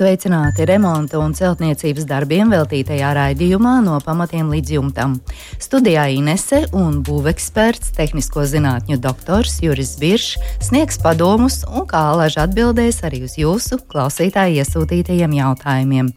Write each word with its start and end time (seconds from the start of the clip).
Sveicināti 0.00 0.64
remonta 0.64 1.18
un 1.20 1.34
celtniecības 1.36 2.06
darbiem 2.08 2.48
veltītajā 2.54 3.10
raidījumā 3.18 3.74
no 3.84 3.98
pamatiem 4.00 4.48
līdz 4.48 4.72
jumtam. 4.78 5.18
Studijā 5.60 6.06
Inese 6.16 6.62
un 6.72 7.02
būveksperts, 7.04 7.90
tehnisko 7.98 8.46
zinātņu 8.48 8.96
doktors 9.04 9.58
Juris 9.60 9.92
Biršs 10.00 10.40
sniegs 10.70 10.96
padomus 11.04 11.58
un 11.68 11.84
kā 11.90 12.00
alaži 12.14 12.40
atbildēs 12.46 13.02
arī 13.04 13.26
uz 13.28 13.36
jūsu 13.36 13.82
klausītāju 13.92 14.64
iesūtītajiem 14.64 15.36
jautājumiem. 15.36 16.08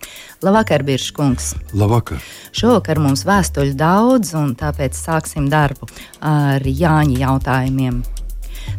Labvakar, 0.48 0.88
Birškungs! 0.88 1.52
Labvakar! 1.76 2.24
Šovakar 2.56 3.04
mums 3.04 3.28
vēstuļu 3.28 3.76
daudz, 3.76 4.32
un 4.40 4.56
tāpēc 4.64 4.96
sāksim 4.96 5.52
darbu 5.52 5.92
ar 6.24 6.64
Jāņa 6.64 7.20
jautājumiem. 7.28 8.00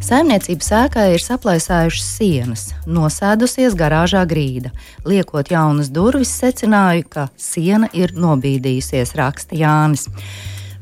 Saimniecības 0.05 0.67
ēkā 0.77 1.05
ir 1.15 1.23
saplēsājušas 1.23 2.09
sienas, 2.17 2.65
nosēdusies 2.85 3.77
garāžā 3.79 4.21
grīda. 4.29 4.69
Liekot 5.07 5.49
jaunas 5.53 5.89
durvis, 5.93 6.33
secināju, 6.41 7.07
ka 7.09 7.29
siena 7.37 7.89
ir 7.93 8.13
nobīdījusies, 8.13 9.15
raksta 9.17 9.57
Jānis. 9.57 10.05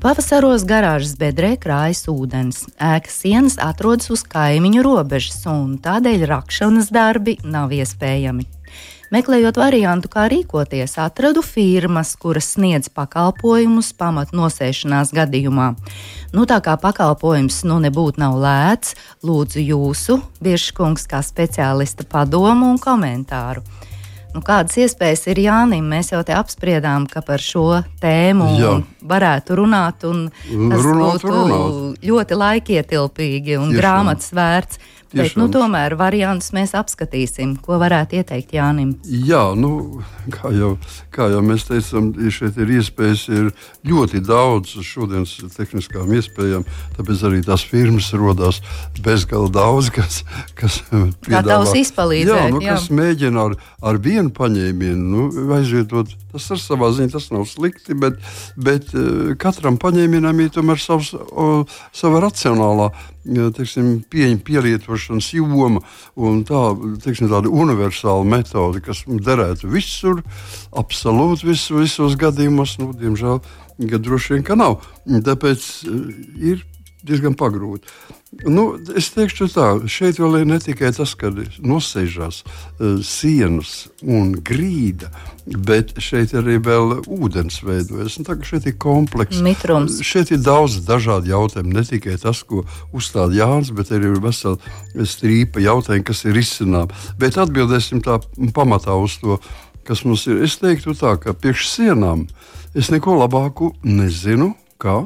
Pavasaros 0.03 0.65
garāžas 0.67 1.13
bedrē 1.15 1.53
krājas 1.55 2.03
ūdens. 2.11 2.65
Ēkas 2.75 3.21
sienas 3.23 3.55
atrodas 3.63 4.11
uz 4.11 4.25
kaimiņu 4.27 4.83
robežas, 4.83 5.45
un 5.47 5.77
tādēļ 5.79 6.27
rakšanas 6.33 6.91
darbi 6.91 7.37
nav 7.47 7.71
iespējami. 7.71 8.49
Meklējot 9.13 9.59
variantu, 9.61 10.09
kā 10.09 10.23
rīkoties, 10.31 10.95
atradu 10.97 11.43
firmas, 11.45 12.15
kuras 12.17 12.47
sniedz 12.55 12.87
pakalpojumus 12.89 13.91
pamatnosēšanās 13.99 15.11
gadījumā. 15.13 15.67
Nu, 16.33 16.47
tā 16.49 16.57
kā 16.65 16.73
pakalpojums 16.81 17.59
nu 17.69 17.77
nebūtu 17.83 18.23
nav 18.23 18.39
lēts, 18.41 18.95
lūdzu 19.21 19.61
jūsu, 19.61 20.17
Biržkungs, 20.41 21.05
kā 21.11 21.21
speciālista 21.21 22.07
padomu 22.09 22.71
un 22.73 22.81
komentāru. 22.81 23.61
Nu, 24.33 24.41
kādas 24.41 24.79
iespējas 24.81 25.27
ir 25.29 25.43
Jānim? 25.43 25.85
Mēs 25.93 26.09
jau 26.09 26.23
te 26.25 26.33
apspriedām, 26.33 27.05
ka 27.05 27.21
par 27.21 27.41
šo 27.43 27.83
tēmu 28.01 28.47
Jā. 28.57 28.71
varētu 29.05 29.59
runāt, 29.61 30.07
un 30.09 30.25
tas 30.41 30.81
runāt, 30.81 31.21
būtu 31.21 31.29
runāt. 31.29 32.01
ļoti 32.01 32.41
laikietilpīgi 32.41 33.59
un 33.61 33.69
Tieši 33.69 33.77
grāmatas 33.77 34.33
vērts. 34.33 34.81
Bet, 35.13 35.35
nu, 35.37 35.45
tomēr 35.53 35.93
variantus 35.99 36.49
mēs 36.55 36.73
apskatīsim, 36.77 37.55
ko 37.61 37.77
varētu 37.81 38.17
ieteikt 38.21 38.55
Jānim. 38.57 38.95
Jā, 39.05 39.43
nu, 39.57 40.01
kā, 40.33 40.49
jau, 40.55 40.73
kā 41.13 41.27
jau 41.33 41.43
mēs 41.45 41.67
teicām, 41.69 42.11
šeit 42.33 42.57
ir 42.61 42.73
iespējas 42.79 43.27
ir 43.33 43.51
ļoti 43.85 44.23
daudz 44.25 44.73
šodienas 44.81 45.35
tehniskām 45.53 46.09
iespējām, 46.17 46.65
tāpēc 46.97 47.23
arī 47.29 47.43
tās 47.45 47.65
firmas 47.69 48.09
rodās 48.17 48.61
bezgalīgi 49.03 49.53
daudz, 49.53 49.89
kas, 49.93 50.19
kas 50.57 50.79
piedāvā 51.25 51.77
izpalīdzēt. 51.83 52.33
Jā, 52.33 52.49
nu, 52.53 52.61
jā. 52.63 52.77
kas 52.77 52.89
mēģina 52.93 53.47
ar, 53.47 53.55
ar 53.85 54.01
vienu 54.01 54.33
paņēmienu 54.33 55.13
nu, 55.13 55.29
aizvietot. 55.57 56.13
Tas 56.33 56.49
ar 56.53 56.61
savā 56.61 56.89
ziņā 56.95 57.13
tas 57.13 57.29
nav 57.33 57.45
slikti, 57.49 57.93
bet, 57.99 58.17
bet 58.57 58.93
eh, 58.97 59.33
katram 59.39 59.77
paņēmienam 59.81 60.41
ir 60.41 60.53
tomēr 60.55 60.81
savs, 60.81 61.13
o, 61.13 61.49
sava 61.93 62.23
racionālā 62.25 62.89
teiksim, 63.23 64.01
pieņem 64.11 64.39
pielietošanas 64.43 65.29
joma 65.33 65.81
un 66.15 66.41
tā, 66.47 66.63
teiksim, 67.03 67.29
tāda 67.31 67.51
universāla 67.51 68.25
metode, 68.27 68.81
kas 68.83 69.03
derētu 69.07 69.71
visur, 69.71 70.21
absolūti 70.75 71.47
vis, 71.51 71.69
visos 71.71 72.17
gadījumos, 72.19 72.77
nu, 72.81 72.91
diemžēl, 72.97 73.41
droši 73.79 74.35
vien, 74.35 74.45
ka 74.47 74.59
nav. 74.59 74.81
Tāpēc 75.07 75.65
ir 76.43 76.65
diezgan 77.03 77.35
pagrūti. 77.37 77.89
Nu, 78.49 78.63
es 78.97 79.11
teikšu, 79.13 79.45
tā, 79.53 79.65
šeit 79.91 80.17
vēl 80.17 80.39
ir 80.39 80.47
ne 80.49 80.57
tikai 80.61 80.89
tas, 80.95 81.13
ka 81.19 81.29
nosēžās 81.61 82.41
uh, 82.41 82.97
sienas 83.05 83.73
un 84.01 84.31
grīda, 84.45 85.11
bet 85.45 85.93
šeit 86.01 86.33
arī 86.37 86.57
vēl 86.63 87.03
ūdens 87.03 87.59
veidojas. 87.65 88.15
Tā, 88.25 88.37
šeit 88.47 88.65
ir 88.71 88.77
komplekss. 88.81 89.43
Mitrums. 89.45 89.99
Šeit 90.05 90.31
ir 90.33 90.41
daudz 90.41 90.79
dažādu 90.87 91.29
jautājumu. 91.29 91.75
Ne 91.77 91.83
tikai 91.87 92.15
tas, 92.21 92.41
ko 92.47 92.63
uzstāda 92.95 93.37
Jānis, 93.37 93.73
bet 93.75 93.91
arī 93.93 94.15
vesela 94.23 94.57
strīpa 94.97 95.61
jautājumu, 95.61 96.07
kas 96.07 96.23
ir 96.25 96.39
izcināmi. 96.41 97.03
Bet 97.21 97.37
atbildēsim 97.41 98.01
tā 98.05 98.17
pamatā 98.55 98.95
uz 98.97 99.19
to, 99.21 99.37
kas 99.85 100.01
mums 100.07 100.25
ir. 100.31 100.41
Es 100.47 100.57
teiktu 100.61 100.95
tā, 100.97 101.17
ka 101.21 101.35
priekš 101.37 101.67
sienām 101.69 102.25
es 102.73 102.89
neko 102.89 103.19
labāku 103.19 103.75
nezinu, 103.85 104.55
kā, 104.81 105.03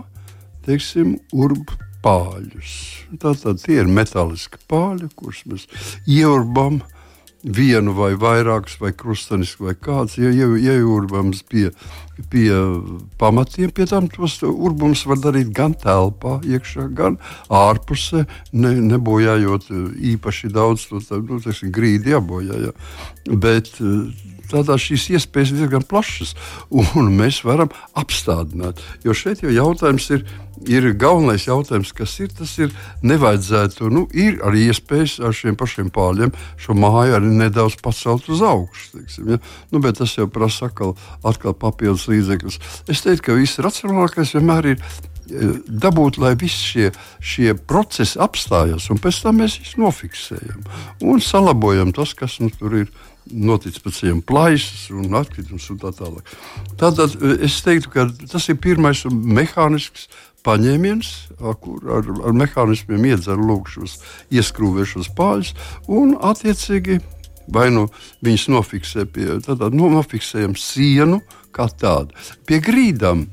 teiksim, 0.63 1.18
urbu 1.36 1.87
pāļus. 2.03 2.75
Tātad 3.22 3.63
tie 3.63 3.81
ir 3.81 3.90
metāliski 3.91 4.62
pāļi, 4.69 5.09
kurus 5.16 5.44
mēs 5.50 5.68
ieurbam 6.06 6.81
vienu 7.44 7.94
vai 7.96 8.12
vairākus, 8.19 8.78
vai 8.81 8.91
krustanisku, 8.97 9.68
vai 9.68 9.75
kāds 9.80 10.18
ieurbams 10.19 11.44
pie, 11.47 11.69
pie 12.31 12.50
pamatiem. 13.22 13.72
Pie 13.72 13.88
tam 13.90 14.09
tos 14.12 14.40
urbums 14.44 15.06
var 15.07 15.22
darīt 15.24 15.53
gan 15.56 15.75
telpā, 15.78 16.40
iekšā, 16.44 16.90
gan 16.97 17.19
ārpusē, 17.53 18.25
ne, 18.53 18.74
nebojājot 18.94 19.69
īpaši 20.13 20.52
daudz 20.53 20.90
to 20.90 21.02
nu, 21.22 21.40
teiksim, 21.44 21.72
grīdi 21.75 22.16
jābojā. 22.16 22.68
Ja. 22.68 22.74
Bet 23.30 23.78
tādā 24.52 24.78
šīs 24.81 25.09
iespējas 25.18 25.53
diezgan 25.58 25.85
plašas, 25.88 26.34
un 26.72 27.12
mēs 27.18 27.44
varam 27.47 27.72
apstādināt. 27.97 28.81
Jo 29.06 29.16
šeit 29.18 29.44
jau 29.44 29.53
jautājums 29.53 30.09
ir, 30.16 30.24
ir 30.68 30.90
galvenais 31.00 31.47
jautājums, 31.47 31.94
kas 31.96 32.16
ir. 32.24 32.31
Tas 32.38 32.53
ir 32.62 32.74
nevajadzētu, 33.06 33.90
nu, 33.94 34.06
ir 34.13 34.40
arī 34.46 34.68
iespējas 34.72 35.18
ar 35.25 35.36
šiem 35.36 35.57
pašiem 35.59 35.91
pāļiem 35.94 36.34
šo 36.62 36.78
māju 36.78 37.18
arī 37.18 37.34
nedaudz 37.44 37.78
pacelt 37.84 38.30
uz 38.31 38.44
augšu. 38.46 38.90
Teiksim, 38.97 39.34
ja? 39.36 39.41
nu, 39.74 39.81
bet 39.84 40.00
tas 40.02 40.16
jau 40.18 40.28
prasa 40.31 40.69
atkal, 40.69 40.96
atkal 41.25 41.56
papildus 41.57 42.07
līdzekļus. 42.12 42.59
Es 42.91 43.03
teiktu, 43.06 43.30
ka 43.30 43.38
viss 43.38 43.62
racionālākais 43.63 44.36
vienmēr 44.38 44.72
ir 44.74 44.80
eh, 44.80 45.57
dabūt, 45.68 46.22
lai 46.22 46.36
visi 46.40 46.74
šie, 46.74 46.91
šie 47.19 47.57
procesi 47.57 48.19
apstājas, 48.22 48.90
un 48.94 49.02
pēc 49.02 49.24
tam 49.25 49.41
mēs 49.41 49.59
viņus 49.62 49.78
nofiksējam 49.81 50.66
un 51.07 51.22
salabojam 51.24 51.94
tas, 51.96 52.13
kas 52.18 52.40
nu, 52.44 52.52
tur 52.53 52.81
ir 52.84 52.91
noticis 53.32 53.84
pēc 53.84 54.02
tam 54.04 54.22
plaisas 54.26 54.88
un 54.94 55.16
atkritums 55.18 55.68
un 55.74 55.82
tā 55.82 55.92
tālāk. 55.96 56.32
Tātad 56.80 57.18
eh, 57.18 57.44
es 57.48 57.60
teiktu, 57.66 57.92
ka 57.94 58.08
tas 58.32 58.48
ir 58.52 58.60
pirmais 58.64 59.04
mehānisks 59.12 60.08
paņēmiens, 60.48 61.12
ar, 61.42 61.58
ar, 61.98 62.10
ar 62.30 62.38
mehānismiem 62.38 63.10
iedzer 63.10 63.42
šos 63.68 63.98
ieskrūvēšos 64.32 65.12
pāļus 65.18 65.54
un 65.88 66.16
attiecīgi 66.16 67.02
vai 67.48 67.70
nu 67.72 67.88
viņus 68.26 68.48
nofiksē 68.52 69.08
pie 69.12 69.28
tāda 69.46 69.70
nu, 69.74 69.90
nofiksējam 69.92 70.56
sienu 70.60 71.22
kā 71.56 71.68
tādu. 71.72 72.16
Pie 72.48 72.60
grīdām 72.64 73.26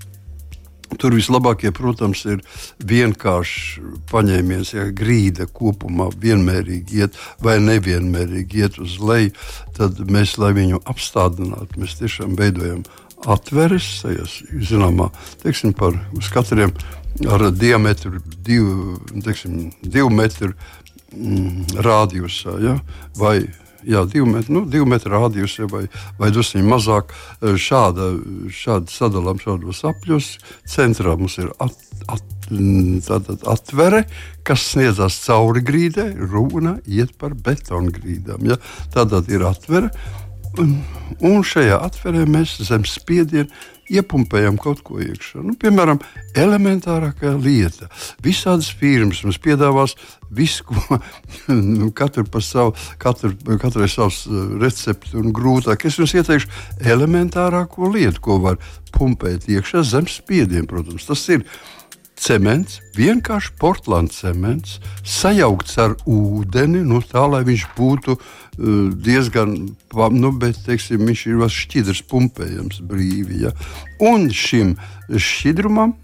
Tur 1.01 1.17
vislabākie, 1.17 1.73
protams, 1.75 2.25
ir 2.29 2.43
vienkāršs 2.85 3.79
paņēmiens, 4.11 4.75
ja 4.75 4.89
grīda 4.95 5.49
kopumā 5.51 6.11
vienmērīgi 6.21 7.01
iet 7.03 7.19
vai 7.45 7.59
nevienmērīgi 7.63 8.65
iet 8.65 8.79
uz 8.83 8.99
leju. 9.03 9.35
Tad 9.77 10.03
mēs, 10.11 10.37
lai 10.41 10.53
viņu 10.57 10.83
apstādinātu, 10.91 11.81
mēs 11.83 11.99
tiešām 12.01 12.37
veidojam 12.39 12.85
atveres, 13.31 14.05
zināmā, 14.69 15.09
teiksim, 15.43 15.73
par 15.77 15.97
katriem 16.35 16.75
ar 17.31 17.49
diametru 17.55 18.21
divu, 18.45 18.99
teiksim, 19.25 19.71
divu 19.81 20.11
metru 20.13 20.53
mm, 21.15 21.79
rādījusā, 21.85 22.59
ja? 22.65 22.79
vai 23.19 23.39
jā, 23.87 24.05
divu 24.11 24.29
metru, 24.31 24.57
nu, 24.59 24.63
divu 24.71 24.87
metru 24.89 25.13
rādījus 25.15 25.59
vai, 25.71 25.85
vai 26.19 26.31
drusku 26.35 26.63
mazāk. 26.65 27.15
Eh, 27.41 27.57
šāda, 27.61 28.13
šāda 28.53 28.93
sadalām 28.93 29.41
šādos 29.43 29.85
apļos. 29.89 30.31
Centrā 30.71 31.17
mums 31.21 31.39
ir 31.43 31.53
at, 31.63 31.77
at, 32.09 32.25
tātad 33.07 33.47
atvere, 33.49 34.05
kas 34.47 34.67
sniedzas 34.73 35.21
cauri 35.25 35.65
grīdai. 35.65 36.11
Runa 36.33 36.79
iet 36.87 37.15
par 37.21 37.35
betonu 37.35 37.95
grīdām. 37.95 38.45
Ja? 38.51 38.61
Tātad 38.95 39.31
ir 39.33 39.47
atvere. 39.49 39.91
Un 40.55 41.41
šajā 41.43 41.81
atverē 41.83 42.29
mēs 42.31 42.61
zem 42.63 42.85
spiediena 42.87 43.51
iepumpējam 43.93 44.57
kaut 44.61 44.83
ko 44.87 45.01
iekšā. 45.03 45.43
Nu, 45.45 45.55
piemēram, 45.61 46.01
elementārākā 46.39 47.35
lieta. 47.37 47.89
Visādas 48.25 48.71
firmas 48.79 49.23
mums 49.25 49.41
piedāvās 49.43 49.97
visu, 50.35 50.67
ko 50.69 51.01
nu, 51.79 51.91
katru 51.97 52.27
par 52.31 52.45
savu, 52.47 52.75
katru, 53.03 53.35
katrai 53.61 53.89
savs 53.93 54.25
uh, 54.29 54.57
recepti 54.63 55.17
un 55.21 55.33
grūtāk. 55.37 55.87
Es 55.89 56.01
jums 56.01 56.17
ieteikšu 56.17 56.51
elementārāko 56.95 57.93
lietu, 57.95 58.25
ko 58.25 58.41
var 58.45 58.61
pumpēt 58.95 59.49
iekšā 59.51 59.85
zem 59.87 60.09
spiediena. 60.11 60.69
Protams, 60.71 61.07
tas 61.09 61.29
ir 61.35 61.47
cements, 62.21 62.81
vienkārši 62.97 63.55
porcelāna 63.61 64.13
cements, 64.13 64.79
sajaukts 65.05 65.79
ar 65.83 65.97
ūdeni, 66.07 66.85
nu, 66.87 67.03
tā 67.05 67.25
lai 67.31 67.43
viņš 67.47 67.67
būtu 67.77 68.17
uh, 68.17 68.23
diezgan, 68.95 69.57
nu, 70.15 70.33
bet, 70.39 70.61
teiksim, 70.67 71.05
viņš 71.09 71.27
ir 71.33 71.45
šķidrs, 71.59 72.05
pumpējams 72.11 72.81
brīvi. 72.87 73.45
Ja? 73.47 73.55
Un 74.03 74.31
šim 74.31 74.77
šķidrumam 75.11 75.97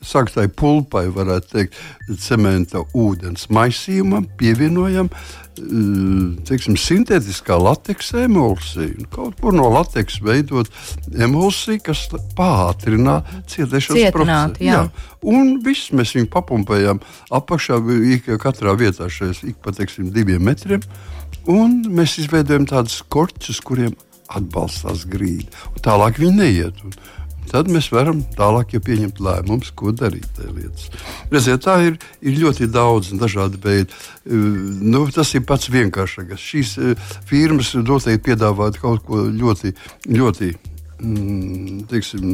saktai 0.00 0.48
pulpai, 0.48 1.06
varētu 1.12 1.52
teikt, 1.52 1.78
cementa 2.22 2.82
ūdens 2.96 3.48
maisījumam 3.52 4.26
pievienojam 4.40 5.10
eh, 5.10 6.40
teiksim, 6.48 6.78
sintētiskā 6.80 7.58
lateksa 7.60 8.24
emulsiju. 8.24 9.06
Kaut 9.12 9.38
kur 9.42 9.56
no 9.56 9.68
lateksa 9.74 10.24
veidot 10.24 10.72
emulsiju, 11.12 11.82
kas 11.90 12.06
pātrina 12.38 13.20
cietēšanas 13.50 14.16
procesu. 14.16 14.64
Jā. 14.64 14.80
Jā. 14.80 14.82
Un 15.30 15.58
viss 15.64 15.92
mēs 15.92 16.16
viņu 16.16 16.30
papumpējam 16.32 17.02
apakšā, 17.36 17.80
katrā 18.40 18.76
vietā 18.80 19.10
šajos 19.12 19.44
ik 19.52 19.60
pa 19.64 19.74
teiksim, 19.76 20.12
diviem 20.14 20.44
metriem. 20.48 20.84
Un 21.50 21.82
mēs 21.96 22.18
izveidojam 22.20 22.66
tādus 22.68 23.00
korķus, 23.12 23.60
kuriem 23.64 23.94
atbalstās 24.30 25.06
grīda. 25.10 25.50
Tālāk 25.84 26.20
viņi 26.22 26.36
neiet. 26.36 26.84
Un, 26.84 26.94
tad 27.50 27.70
mēs 27.72 27.90
varam 27.92 28.22
tālāk 28.36 28.74
jau 28.76 28.82
pieņemt 28.86 29.20
lēmumus, 29.22 29.72
ko 29.76 29.92
darīt. 29.96 30.40
Redziet, 31.30 31.64
tā 31.66 31.76
ir, 31.88 31.98
ir 32.22 32.38
ļoti 32.40 32.70
daudz 32.70 33.12
dažādu 33.20 33.60
veidu. 33.64 33.94
Nu, 34.26 35.06
tas 35.14 35.34
ir 35.34 35.46
pats 35.48 35.70
vienkāršākais. 35.72 36.48
Šīs 36.50 36.74
firmas 37.28 37.74
noteikti 37.78 38.30
piedāvā 38.30 38.70
kaut 38.78 39.04
ko 39.06 39.24
ļoti, 39.26 39.74
ļoti 40.10 40.52
mm, 40.52 41.84
teiksim, 41.90 42.24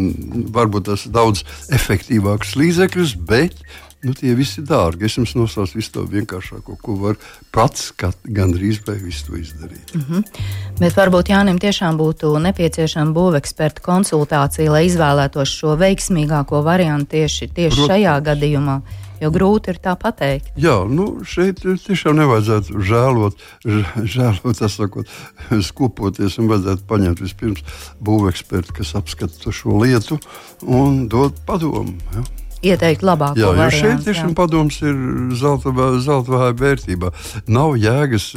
varbūt 0.55 0.91
tas 0.91 1.07
daudz 1.13 1.45
efektīvāks 1.75 2.57
līdzekļus, 2.61 3.17
bet 3.29 3.61
nu, 4.05 4.13
tie 4.15 4.35
visi 4.39 4.61
ir 4.61 4.67
dārgi. 4.69 5.07
Es 5.09 5.17
jums 5.19 5.35
nosaucu 5.39 5.79
visu 5.79 5.93
to 5.95 6.05
vienkāršāko, 6.11 6.77
ko 6.83 6.97
var 7.01 7.19
pats 7.55 7.91
gandrīz 8.25 8.83
vai 8.87 8.99
visu 9.01 9.31
to 9.31 9.39
izdarīt. 9.41 9.95
Mm 9.95 10.05
-hmm. 10.09 10.45
Bet 10.81 10.97
varbūt 10.97 11.33
Jānim 11.33 11.59
tiešām 11.59 11.97
būtu 11.97 12.37
nepieciešama 12.43 13.13
būveksperta 13.13 13.81
konsultācija, 13.81 14.71
lai 14.71 14.87
izvēlētos 14.87 15.49
šo 15.49 15.77
veiksmīgāko 15.77 16.63
variantu 16.63 17.11
tieši, 17.17 17.49
tieši 17.49 17.77
Prot... 17.77 17.91
šajā 17.91 18.21
gadījumā. 18.21 18.81
Jo 19.21 19.31
grūti 19.33 19.73
ir 19.73 19.79
tā 19.81 19.95
pateikt. 19.97 20.51
Jā, 20.61 20.85
nu 20.85 21.25
šeit 21.25 21.63
tiešām 21.87 22.19
nevajadzētu 22.21 22.81
žēlot, 22.81 23.35
žēlot 24.15 24.57
sakot, 24.69 25.07
skopoties. 25.69 26.37
Vajadzētu 26.39 26.83
paņemt 26.89 27.21
vispirms 27.21 27.63
būvekspertu, 28.01 28.73
kas 28.73 28.95
apskata 28.95 29.53
šo 29.53 29.81
lietu 29.83 30.19
un 30.63 31.09
dot 31.09 31.33
padomu. 31.47 31.97
Ja? 32.15 32.46
Ieteikt 32.67 33.05
labāko 33.07 33.41
jā, 33.41 33.53
variantu. 33.57 33.81
Šeit 33.83 34.05
tiešām 34.09 34.35
padoms 34.39 34.79
ir 34.83 34.99
zelta, 35.39 35.73
zelta 36.05 36.35
vāja 36.35 36.57
vērtībā. 36.61 37.13
Nav 37.53 37.77
jēgas 37.81 38.29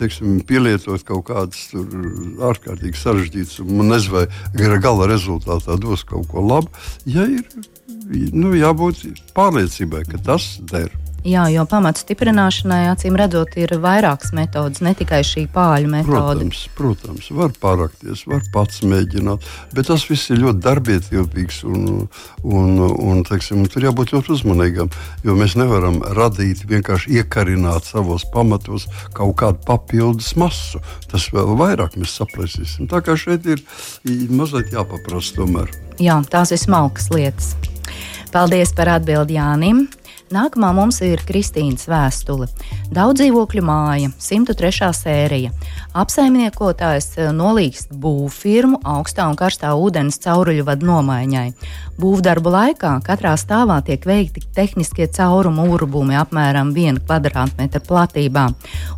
teiksim, 0.00 0.40
pielietot 0.46 1.04
kaut 1.08 1.26
kādas 1.30 1.68
ārkārtīgi 2.50 3.00
sarežģītas 3.00 3.60
un 3.66 3.92
nezinu, 3.92 4.20
vai 4.20 4.80
gala 4.82 5.10
rezultātā 5.10 5.78
dos 5.80 6.04
kaut 6.08 6.28
ko 6.30 6.44
labu. 6.44 6.72
Ja 7.08 7.26
ir 7.28 7.46
nu, 8.32 8.54
jābūt 8.56 9.06
pārliecībai, 9.36 10.04
ka 10.10 10.20
tas 10.30 10.56
der. 10.72 10.92
Jā, 11.20 11.42
jo 11.52 11.66
pamatu 11.68 12.00
stiprināšanai, 12.00 12.86
acīm 12.94 13.16
redzot, 13.20 13.52
ir 13.60 13.74
vairākas 13.82 14.30
metodas, 14.32 14.80
ne 14.80 14.94
tikai 14.96 15.20
šī 15.26 15.42
pāļu 15.52 15.90
metode. 15.92 16.46
Protams, 16.46 16.62
protams 16.78 17.26
var 17.36 17.52
parakties, 17.60 18.22
var 18.30 18.40
pats 18.54 18.80
mēģināt, 18.88 19.44
bet 19.76 19.90
tas 19.90 20.06
viss 20.08 20.32
ir 20.32 20.40
ļoti 20.40 20.64
darbietilpīgs 20.64 21.60
un, 21.68 22.06
un, 22.40 22.80
un 22.88 23.20
teiksim, 23.28 23.66
tur 23.68 23.84
jābūt 23.84 24.14
ļoti 24.16 24.32
uzmanīgam, 24.38 24.88
jo 25.26 25.36
mēs 25.36 25.58
nevaram 25.60 26.00
radīt, 26.16 26.64
vienkārši 26.70 27.20
iekarināt 27.20 27.90
savos 27.92 28.24
pamatos 28.32 28.88
kaut 29.12 29.36
kādu 29.42 29.60
papildus 29.68 30.32
masu. 30.40 30.80
Tas 31.12 31.28
vēl 31.34 31.52
vairāk 31.60 32.00
mēs 32.00 32.16
saplēsīsim. 32.16 32.88
Tā 32.88 33.02
kā 33.04 33.18
šeit 33.20 33.44
ir 33.44 33.60
mazliet 34.32 34.72
jāpaprasa 34.72 35.36
tomēr. 35.36 35.68
Jā, 36.00 36.16
tās 36.32 36.56
ir 36.56 36.64
smalkas 36.64 37.12
lietas. 37.12 37.52
Paldies 38.30 38.70
par 38.72 38.88
atbildi 38.94 39.34
Jānim. 39.36 39.88
Nākamā 40.30 40.68
mums 40.70 41.00
ir 41.02 41.18
Kristīnas 41.26 41.88
vēstule. 41.90 42.46
Daudz 42.94 43.18
dzīvokļu 43.18 43.64
māja, 43.66 44.12
103. 44.22 44.92
sērija. 44.94 45.50
Apsaimniekotājs 45.98 47.08
eh, 47.18 47.32
nolīgst 47.34 47.90
būvfirmu 47.90 48.78
augstā 48.86 49.26
un 49.26 49.34
karstā 49.34 49.72
ūdens 49.74 50.20
cauruļu 50.22 50.68
vadu 50.68 50.86
nomaiņai. 50.86 51.48
Būvdarbu 52.00 52.52
laikā 52.54 52.92
katrā 53.04 53.34
stāvā 53.36 53.80
tiek 53.84 54.06
veikti 54.06 54.44
tehniskie 54.54 55.08
caurumu 55.10 55.66
urbumi 55.74 56.14
apmēram 56.16 56.70
1 56.72 57.02
km 57.10 57.82
platībā. 57.88 58.46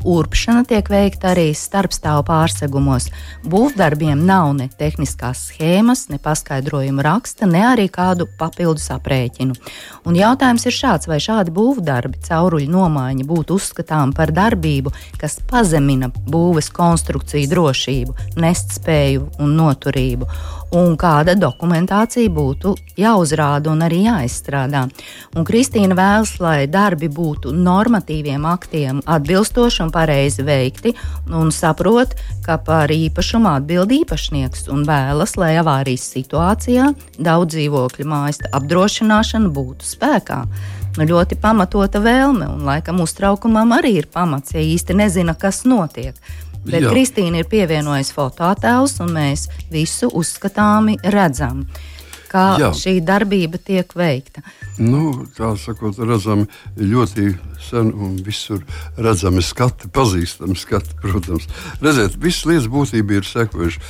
Urpšana 0.05 0.67
tiek 0.69 0.87
veikta 0.93 1.33
arī 1.33 1.49
starpstāvu 1.57 2.27
pārsegumos. 2.29 3.09
Būvdarbiem 3.49 4.21
nav 4.29 4.53
ne 4.61 4.69
tehniskās 4.69 5.49
schēmas, 5.49 6.11
ne 6.13 6.21
paskaidrojuma 6.23 7.09
raksta, 7.09 7.49
ne 7.49 7.65
arī 7.73 7.89
kādu 7.91 8.29
papildus 8.39 8.91
aprēķinu. 8.95 9.57
Un 10.07 10.21
jautājums 10.21 10.69
ir 10.69 10.77
šāds, 10.77 11.11
vai 11.11 11.22
šādi 11.23 11.55
būvdarbi, 11.55 12.21
cauruļu 12.27 12.71
nomaiņa 12.73 13.27
būtu 13.29 13.59
uzskatām 13.59 14.15
par 14.17 14.35
darbību, 14.35 14.93
kas 15.21 15.39
pazemina 15.51 16.11
būves 16.11 16.71
konstrukciju 16.75 17.51
drošību, 17.53 18.17
nestspēju 18.43 19.29
un 19.43 19.55
noturību, 19.61 20.29
un 20.77 20.97
kāda 20.97 21.35
dokumentācija 21.37 22.31
būtu 22.33 22.75
jāuzrāda 22.99 23.73
un 23.73 23.85
arī 23.85 24.03
jāizstrādā. 24.07 24.87
Un 25.37 25.47
Kristīna 25.49 25.97
vēlas, 25.99 26.35
lai 26.43 26.67
darbi 26.71 27.11
būtu 27.13 27.53
normatīviem 27.57 28.47
aktiem 28.49 29.03
atbilstoši 29.05 29.83
un 29.87 29.93
pareizi 29.95 30.45
veikti, 30.47 30.95
un 31.29 31.53
saprot, 31.55 32.17
ka 32.47 32.59
par 32.65 32.93
īpašumu 32.93 33.53
atbild 33.53 33.93
īpašnieks, 34.01 34.69
un 34.73 34.87
vēlas, 34.89 35.37
lai 35.41 35.55
avārijas 35.61 36.09
situācijā 36.17 36.93
daudz 37.19 37.57
dzīvokļu 37.57 38.09
mājas 38.09 38.41
apdrošināšana 38.53 39.53
būtu 39.53 39.93
spēkā 39.93 40.45
ļoti 40.99 41.39
pamatota 41.41 42.01
vēlme, 42.03 42.49
un 42.53 42.67
laikam 42.69 43.01
uztraukumam 43.01 43.73
arī 43.79 43.97
ir 44.03 44.09
pamats, 44.13 44.53
ja 44.53 44.61
īsti 44.61 44.97
nezina, 44.99 45.35
kas 45.35 45.65
notiek. 45.65 46.19
Bet 46.63 46.85
Jā. 46.85 46.93
Kristīna 46.93 47.41
ir 47.43 47.49
pievienojusi 47.51 48.15
fototēlus, 48.15 49.01
un 49.03 49.11
mēs 49.17 49.49
visu 49.73 50.11
uzskatāmi 50.15 50.99
redzam 51.03 51.65
kā 52.33 52.47
Jā. 52.61 52.71
šī 52.77 52.99
darbība 53.05 53.61
tiek 53.61 53.93
veikta. 53.97 54.43
Nu, 54.81 55.27
tā 55.37 55.53
sakot, 55.61 55.99
redzami 56.01 56.47
ļoti 56.81 57.35
sen 57.63 57.93
un 57.93 58.17
visur 58.25 58.63
redzami 58.97 59.43
skati, 59.45 59.91
pazīstami 59.93 60.57
skati, 60.59 60.97
protams. 61.03 61.49
Redziet, 61.83 62.17
visas 62.23 62.47
lietas 62.49 62.71
būtība 62.73 63.19
ir 63.19 63.29
sekojuši. 63.29 63.83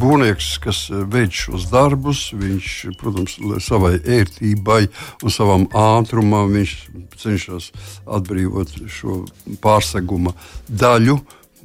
Būvnieks, 0.00 0.50
kas 0.64 0.82
veic 0.90 1.36
šos 1.44 1.68
darbus, 1.72 2.26
viņš, 2.34 2.72
protams, 3.00 3.38
savai 3.64 3.94
ērtībai 4.00 4.82
un 5.22 5.34
savam 5.34 5.68
ātrumam, 5.70 6.52
viņš 6.54 6.74
cenšas 7.22 7.70
atbrīvot 8.04 8.76
šo 8.90 9.22
pārseguma 9.64 10.34
daļu. 10.68 11.20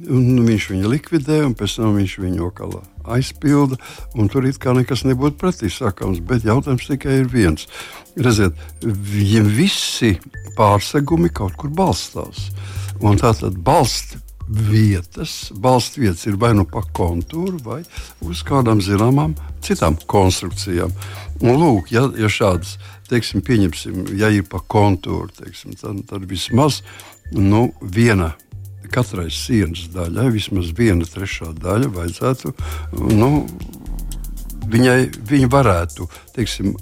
Un 0.08 0.46
viņš 0.46 0.70
viņu 0.72 0.90
likvidē, 0.94 1.42
un 1.44 1.52
pēc 1.58 1.76
tam 1.76 1.98
viņš 1.98 2.14
viņu 2.22 2.46
okalā 2.46 2.80
aizpilda, 3.10 3.76
tur 4.32 4.46
it 4.48 4.60
kā 4.62 4.72
nekas 4.76 5.04
nebūtu 5.04 5.36
pretī 5.40 5.68
sakāms. 5.72 6.22
Bet 6.24 6.46
jautājums 6.48 6.88
tikai 6.88 7.20
ir 7.20 7.28
viens. 7.28 7.66
Redziet, 8.16 8.56
viņiem 8.80 9.50
visi 9.58 10.14
pārsegumi 10.56 11.32
kaut 11.34 11.58
kur 11.60 11.72
balstās. 11.74 12.48
Un 13.00 13.20
tā 13.20 13.34
tad 13.36 13.60
balsts 13.64 14.18
vietas, 14.50 15.52
balsts 15.54 15.98
vietas 16.00 16.26
ir 16.26 16.36
vai 16.40 16.50
nu 16.56 16.64
pa 16.66 16.82
kontūru, 16.96 17.60
vai 17.62 17.80
uz 18.26 18.42
kādām 18.46 18.82
zināmām 18.82 19.36
citām 19.62 19.98
konstrukcijām. 20.10 20.92
Un 21.44 21.60
lūk, 21.60 21.92
ja, 21.94 22.08
ja 22.18 22.28
šādas, 22.28 22.76
teiksim, 23.10 23.44
pieņemsim, 23.46 24.10
ja 24.18 24.32
ir 24.34 24.48
pa 24.50 24.60
kontūru, 24.60 25.30
teiksim, 25.38 25.76
tad, 25.78 26.02
tad 26.10 26.26
vismaz 26.30 26.82
nu, 27.30 27.68
viena 27.80 28.32
katrai 28.92 29.28
sienas 29.34 29.86
daļai 29.94 30.28
vismaz 30.34 30.72
viena 30.76 31.06
trešā 31.08 31.52
daļa 31.62 31.90
vajadzētu, 31.96 32.54
nu, 33.16 33.30
viņai 34.70 35.00
viņa 35.30 35.50
varētu, 35.50 36.06
teiksim, 36.36 36.76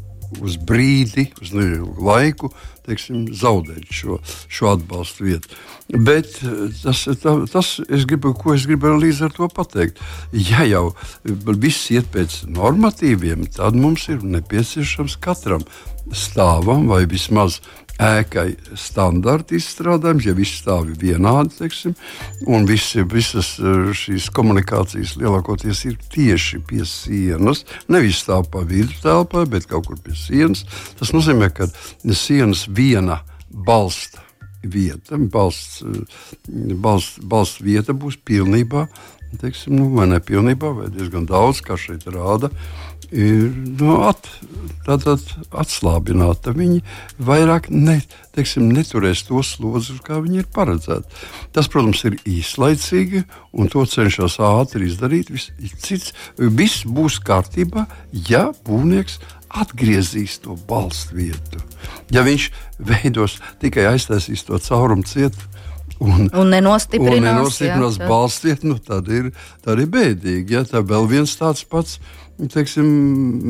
uz 0.44 0.58
brīdi, 0.60 1.28
uz 1.42 1.54
neilgu 1.56 2.04
laiku, 2.04 2.50
teiksim, 2.88 3.26
zaudēt 3.36 3.88
šo, 3.92 4.18
šo 4.48 4.72
atbalstu 4.76 5.26
vietu. 5.26 5.52
Bet 5.88 6.34
tas, 6.82 7.04
tā, 7.22 7.34
tas 7.52 7.74
es 7.88 8.04
gribu, 8.08 8.34
ko 8.36 8.54
es 8.56 8.66
gribu 8.68 8.92
līdz 8.96 9.22
ar 9.28 9.34
to 9.36 9.48
pateikt. 9.52 10.00
Ja 10.32 10.64
jau 10.68 10.90
viss 11.24 11.88
iet 11.94 12.10
pēc 12.12 12.42
normatīviem, 12.52 13.46
tad 13.56 13.76
mums 13.76 14.08
ir 14.12 14.24
nepieciešams 14.24 15.18
katram 15.24 15.64
stāvam 16.16 16.88
vai 16.88 17.04
vismaz 17.08 17.60
ēkai 17.98 18.52
standarta 18.78 19.56
izstrādājums, 19.58 20.26
ja 20.28 20.34
viss 20.36 20.60
stāv 20.60 20.92
vienādi, 21.00 21.56
teiksim, 21.58 21.96
un 22.46 22.66
visi, 22.68 23.02
visas 23.10 23.56
eh, 23.58 23.90
šīs 23.96 24.28
komunikācijas 24.34 25.16
lielākoties 25.18 25.84
ir 25.90 25.98
tieši 26.14 26.62
pie 26.68 26.84
sienas. 26.86 27.64
Nevis 27.90 28.22
stāv 28.22 28.48
pa 28.52 28.62
vidu 28.66 28.94
telpai, 29.02 29.46
bet 29.50 29.66
kaut 29.70 29.90
kur 29.90 29.98
pie 30.02 30.14
sienas. 30.18 30.64
Tas 31.00 31.12
nozīmē, 31.14 31.50
ka 31.54 31.68
sienas 32.14 32.68
viena 32.70 33.22
balsta 33.50 34.22
vieta, 34.62 35.18
balsts, 35.18 35.82
eh, 35.82 36.74
balsts, 36.74 37.18
balsts 37.22 37.62
vieta 37.62 37.94
būs 37.94 38.18
pilnībā, 38.22 38.86
teiksim, 39.42 39.74
nu, 39.76 39.90
vai 39.94 40.06
ne 40.08 40.22
pilnībā, 40.22 40.70
vai 40.74 40.90
diezgan 40.94 41.26
daudz, 41.28 41.62
kā 41.66 41.76
šeit 41.78 42.06
rāda. 42.06 42.50
Ir 43.08 43.52
nu, 43.78 43.94
at, 44.04 44.26
tātad 44.84 45.22
atslābināta. 45.56 46.52
Viņi 46.56 46.82
vairāk 47.24 47.70
ne, 47.72 47.98
teiksim, 48.36 48.66
neturēs 48.74 49.22
to 49.28 49.40
slodzi, 49.46 49.96
kā 50.04 50.20
viņi 50.20 50.42
ir 50.42 50.50
paredzēti. 50.52 51.22
Tas, 51.56 51.70
protams, 51.72 52.04
ir 52.04 52.18
īslaicīgi, 52.28 53.24
un 53.56 53.72
to 53.72 53.86
cenšas 53.88 54.36
ātri 54.44 54.90
izdarīt. 54.90 55.32
Viss, 55.32 55.52
cits, 55.80 56.12
viss 56.36 56.84
būs 56.84 57.16
kārtībā, 57.24 57.86
ja 58.28 58.50
būvnieks 58.68 59.22
atgriezīs 59.56 60.42
to 60.44 60.58
balstu 60.68 61.16
vietu. 61.22 61.64
Ja 62.12 62.20
viņš 62.26 62.50
veidos 62.90 63.38
tikai 63.62 63.88
aiztaisīs 63.94 64.44
to 64.44 64.60
caurumu 64.60 65.08
cietu, 65.08 65.48
Un, 65.98 66.28
un 66.30 66.52
nenostiprinās, 66.52 67.16
un 67.18 67.24
nenostiprinās 67.26 67.96
balstiet, 67.98 68.62
nu, 68.62 68.76
tad, 68.78 69.08
ir, 69.10 69.32
tad 69.64 69.80
ir 69.82 69.88
bēdīgi. 69.90 70.54
Ja? 70.54 70.62
Tā 70.62 70.78
vēl 70.86 71.08
viens 71.10 71.32
tāds 71.40 71.64
pats 71.66 71.96
teiksim, 72.38 72.88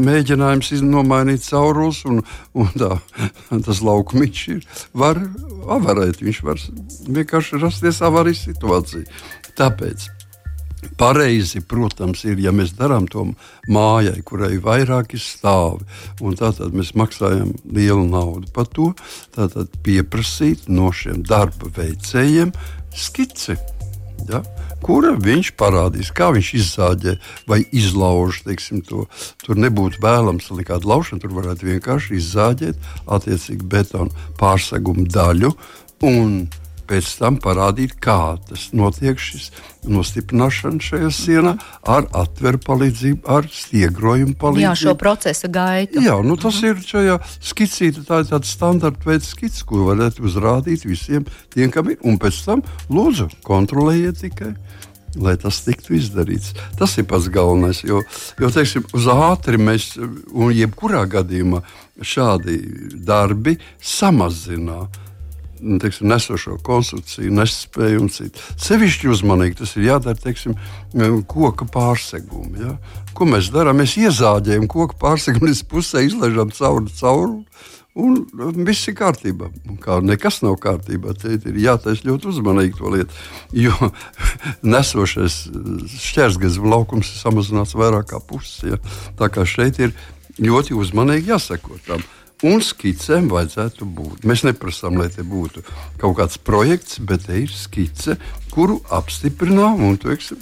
mēģinājums 0.07 0.73
nomainīt 0.87 1.45
caurules, 1.49 2.05
un, 2.09 2.23
un 2.57 2.71
tā, 2.79 2.95
tas 3.67 3.83
laukumiņš 3.85 4.45
ir, 4.57 4.63
var 4.97 5.21
avarēt. 5.79 6.23
Viņš 6.25 6.45
var 6.47 6.63
vienkārši 7.19 7.61
rasties 7.65 8.01
avārijas 8.07 8.47
situācija. 8.49 9.05
Tāpēc 9.59 10.09
pareizi, 10.99 11.61
protams, 11.67 12.25
ir, 12.29 12.39
ja 12.43 12.53
mēs 12.55 12.75
darām 12.79 13.09
to 13.11 13.25
mājai, 13.71 14.19
kurai 14.27 14.55
ir 14.57 14.63
vairāki 14.65 15.21
stāvi, 15.21 15.87
un 16.23 16.39
tātad 16.39 16.75
mēs 16.77 16.95
maksājam 16.99 17.53
lielu 17.65 18.07
naudu 18.09 18.51
par 18.55 18.71
to, 18.75 18.93
tad 19.35 19.59
pieprasīt 19.87 20.69
no 20.71 20.93
šiem 20.95 21.25
darba 21.27 21.73
veicējiem 21.77 22.55
skici. 22.95 23.59
Ja? 24.29 24.43
kura 24.85 25.15
viņš 25.19 25.53
parādīs, 25.59 26.11
kā 26.15 26.31
viņš 26.35 26.53
izzāģē 26.59 27.15
vai 27.51 27.61
izlauž. 27.75 28.43
Teiksim, 28.47 28.83
to. 28.87 29.07
Tur 29.45 29.59
nebūtu 29.61 30.03
vēlams 30.05 30.51
nekāda 30.55 30.89
laušana, 30.89 31.23
tur 31.23 31.35
varētu 31.37 31.69
vienkārši 31.73 32.17
izzāģēt 32.19 32.89
attiecīgi 33.19 33.69
betona 33.69 34.29
pārsegumu 34.41 35.09
daļu. 35.13 35.53
Un 36.09 36.41
pēc 36.89 37.11
tam 37.21 37.37
parādīt, 37.43 37.97
kā 38.03 38.37
tas 38.49 38.69
notiek, 38.77 39.19
šis 39.21 39.51
nostiprināšana 39.89 40.83
šajā 40.83 41.11
sienā 41.15 41.55
ar 41.89 42.09
atveru 42.17 42.61
palīdzību, 42.65 43.23
ar 43.29 43.49
stiegrojumu 43.53 44.37
palīdzību. 44.41 44.65
Jā, 44.65 44.75
šo 44.79 44.95
procesa 45.01 45.51
gaitu. 45.53 46.03
Jā, 46.05 46.19
nu, 46.25 46.39
tas 46.41 46.61
mhm. 46.63 46.73
ir 46.73 46.91
šajā 46.93 47.19
skicīte, 47.51 48.05
tā 48.09 48.23
ir 48.25 48.31
tāds 48.33 48.53
standarta 48.57 49.11
veids 49.11 49.33
skicis, 49.35 49.65
ko 49.69 49.87
varētu 49.91 50.25
uzrādīt 50.29 50.87
visiem 50.89 51.29
tiem, 51.55 51.73
kam 51.75 51.93
ir. 51.93 52.01
Un 52.09 52.19
pēc 52.21 52.43
tam 52.47 52.65
lūdzu 52.93 53.31
kontrolējiet 53.47 54.23
tikai. 54.25 54.55
Lai 55.19 55.33
tas 55.41 55.63
tiktu 55.65 55.95
izdarīts. 55.97 56.53
Tas 56.79 56.93
ir 57.01 57.07
pats 57.09 57.31
galvenais. 57.33 57.81
Jo, 57.83 58.03
jo 58.39 58.51
teiksim, 58.53 58.85
uz 58.95 59.09
ātri 59.09 59.59
mēs, 59.59 59.95
un 60.37 60.53
jebkurā 60.53 61.07
gadījumā, 61.11 61.63
šādi 62.05 62.61
darbi 63.09 63.57
samazina 63.81 64.85
Nu, 64.85 65.08
teiksim, 65.83 66.09
nesošo 66.13 66.57
konstrukciju, 66.67 67.33
nespēju 67.39 68.03
un 68.05 68.13
citu. 68.13 68.43
Sevišķi 68.63 69.11
uzmanīgi 69.13 69.61
tas 69.63 69.75
ir 69.77 69.89
jādara 69.89 70.19
teiksim, 70.19 70.57
koka 71.31 71.69
pārsegumi. 71.73 72.63
Ja? 72.65 72.77
Ko 73.17 73.29
mēs 73.29 73.51
darām? 73.55 73.81
Mēs 73.83 73.97
iezāģējam 74.01 74.69
koku 74.71 74.99
pārsegumu 75.01 75.51
līdz 75.51 75.65
pusē, 75.71 76.05
izlaižam 76.07 76.55
cauri 76.55 76.95
cauri. 77.01 77.43
Un 77.99 78.21
viss 78.63 78.87
ir 78.87 78.95
kārtībā. 78.95 79.49
Kā 79.83 79.97
nekas 80.05 80.39
nav 80.45 80.55
kārtībā. 80.63 81.17
Te 81.19 81.35
ir 81.35 81.57
jātaisa 81.59 82.07
ļoti 82.07 82.29
uzmanīgi 82.31 82.77
to 82.79 82.93
lietu. 82.95 83.25
Jo 83.59 83.75
nesošais 84.75 85.41
šķērsgazs 86.05 86.61
laukums 86.63 87.11
ir 87.11 87.19
samazināts 87.25 87.75
vairāk 87.79 88.13
kā 88.13 88.23
pusi. 88.23 88.71
Ja? 88.71 88.79
Tā 89.19 89.31
kā 89.35 89.43
šeit 89.49 89.83
ir 89.83 89.97
ļoti 90.39 90.79
uzmanīgi 90.79 91.33
jāseko 91.33 91.81
tam. 91.89 92.05
Un 92.47 92.61
skicēm 92.63 93.27
vajadzētu 93.33 93.87
būt. 93.99 94.27
Mēs 94.29 94.45
neprasām, 94.47 95.01
lai 95.01 95.09
te 95.11 95.25
būtu 95.27 95.65
kaut 95.99 96.21
kāds 96.21 96.39
projekts, 96.39 97.01
bet 97.03 97.27
te 97.27 97.41
ir 97.43 97.51
skice, 97.51 98.15
kuru 98.53 98.79
apstiprinām. 98.95 99.83
Un, 99.83 99.97
teiksim, 99.99 100.39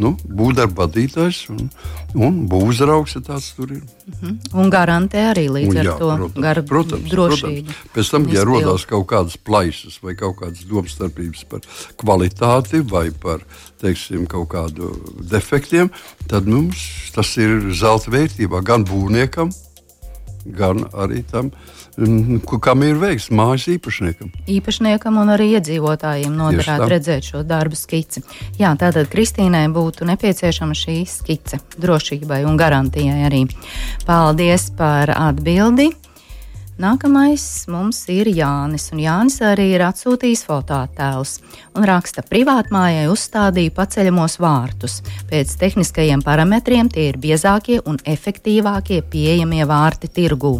nu, 0.00 0.10
būvdarba 0.20 0.84
vadītājs 0.84 1.38
un, 1.52 1.70
un 2.12 2.42
būvzraugs, 2.50 3.14
ja 3.16 3.22
tāds 3.24 3.50
tur 3.56 3.72
ir. 3.72 3.80
Uh 3.80 4.12
mhm. 4.12 4.34
-huh. 4.34 4.60
Un 4.60 4.70
garantē 4.70 5.22
arī 5.30 5.46
līdz 5.48 5.70
un, 5.70 5.76
jā, 5.76 5.94
ar 5.94 5.98
to 5.98 6.10
protams, 6.16 6.42
gar, 6.44 6.62
protams, 6.72 7.10
drošību. 7.10 7.64
Protams. 7.64 7.94
Pēc 7.94 8.10
tam, 8.10 8.28
ja 8.28 8.44
rodās 8.44 8.86
kaut 8.86 9.06
kādas 9.06 9.36
plaisas 9.36 9.98
vai 10.02 10.14
kaut 10.14 10.36
kādas 10.42 10.64
domstarpības 10.68 11.44
par 11.48 11.60
kvalitāti 11.96 12.82
vai 12.84 13.10
par 13.10 13.40
teiksim, 13.80 14.26
kaut 14.26 14.48
kādu 14.48 14.92
defektiem, 15.30 15.90
tad 16.28 16.46
mums 16.46 17.12
tas 17.14 17.36
ir 17.36 17.72
zelta 17.72 18.10
vērtībā 18.10 18.62
gan 18.62 18.84
būvniekam, 18.84 19.50
gan 20.44 20.84
arī 20.92 21.22
tam, 21.30 21.50
mm, 21.96 22.40
kam 22.62 22.82
ir 22.86 22.98
veiks 23.00 23.30
mājas 23.30 23.68
īpašniekam. 23.76 24.32
Īpašniekam 24.50 25.20
un 25.20 25.32
arī 25.36 25.50
iedzīvotājiem 25.58 26.36
noderētu 26.36 26.90
redzēt 26.90 27.30
šo 27.32 27.42
darbu 27.46 27.78
skici. 27.78 28.24
Jā, 28.60 28.74
tātad 28.80 29.10
Kristīnai 29.12 29.66
būtu 29.74 30.08
nepieciešama 30.08 30.76
šī 30.76 31.00
skice 31.08 31.60
drošībai 31.80 32.44
un 32.48 32.60
garantijai 32.60 33.26
arī. 33.30 33.46
Paldies 34.06 34.70
par 34.76 35.12
atbildi! 35.16 35.90
Nākamais 36.80 37.42
mums 37.68 37.98
ir 38.08 38.30
Jānis, 38.32 38.86
un 38.94 39.02
Jānis 39.02 39.34
arī 39.44 39.66
ir 39.74 39.82
atsūtījis 39.84 40.46
fototēlus 40.48 41.34
un 41.76 41.84
raksta, 41.84 42.22
ka 42.22 42.30
privātmājai 42.30 43.02
uzstādīja 43.12 43.74
paceļamos 43.76 44.38
vārtus. 44.40 44.94
Pēc 45.28 45.52
tehniskajiem 45.60 46.22
parametriem 46.24 46.88
tie 46.88 47.10
ir 47.10 47.18
biezākie 47.20 47.82
un 47.84 48.00
efektīvākie 48.08 49.02
pieejamie 49.12 49.66
vārti 49.68 50.08
tirgū. 50.08 50.54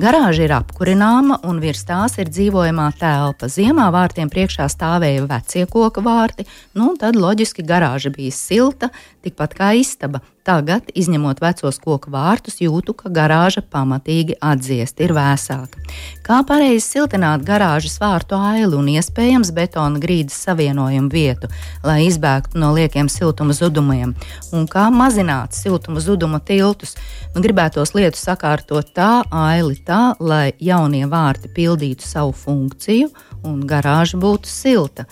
Garāža 0.00 0.46
ir 0.46 0.56
apkurināma 0.56 1.42
un 1.44 1.60
virs 1.60 1.84
tās 1.84 2.16
ir 2.22 2.32
dzīvojamā 2.32 2.88
telpa. 2.96 3.52
Ziemā 3.52 3.90
vārtiem 3.92 4.32
priekšā 4.32 4.64
stāvēja 4.72 5.28
vecie 5.28 5.68
koku 5.68 6.00
vārti, 6.00 6.48
nu 6.72 6.94
tad 6.96 7.20
loģiski 7.20 7.68
garāža 7.68 8.08
bija 8.16 8.32
silta, 8.32 8.88
tikpat 9.20 9.60
kā 9.60 9.74
istaba. 9.76 10.24
Tagad, 10.40 10.86
izņemot 10.96 11.40
vecos 11.42 11.76
koku 11.82 12.08
vārtus, 12.14 12.62
jūtu, 12.64 12.94
ka 12.96 13.10
garāža 13.12 13.60
pamatīgi 13.60 14.38
atdziest, 14.40 15.02
ir 15.04 15.12
vēsāka. 15.12 15.82
Kā 16.24 16.38
pareizi 16.48 16.80
siltināt 16.86 17.44
garāžas 17.44 17.98
vārtu 18.00 18.38
aili 18.38 18.78
un 18.78 18.88
iespējams 18.88 19.52
betona 19.52 20.00
grīdas 20.00 20.38
savienojumu 20.46 21.12
vietu, 21.12 21.50
lai 21.84 22.06
izbēgtu 22.06 22.56
no 22.62 22.70
liekiem 22.76 23.10
siltuma 23.12 23.52
zudumiem, 23.56 24.14
un 24.56 24.64
kā 24.70 24.86
mazināt 24.94 25.58
siltuma 25.58 26.00
zuduma 26.00 26.40
tiltus. 26.40 26.96
Nu, 27.34 27.44
gribētos 27.44 27.92
lietu 27.94 28.16
sakārtot 28.16 28.94
tā 28.96 29.10
aili 29.28 29.76
tā, 29.84 30.14
lai 30.20 30.54
jaunie 30.56 31.04
vārti 31.04 31.52
pildītu 31.52 32.08
savu 32.08 32.32
funkciju 32.32 33.12
un 33.44 33.60
garāža 33.68 34.16
būtu 34.20 34.48
silta. 34.48 35.04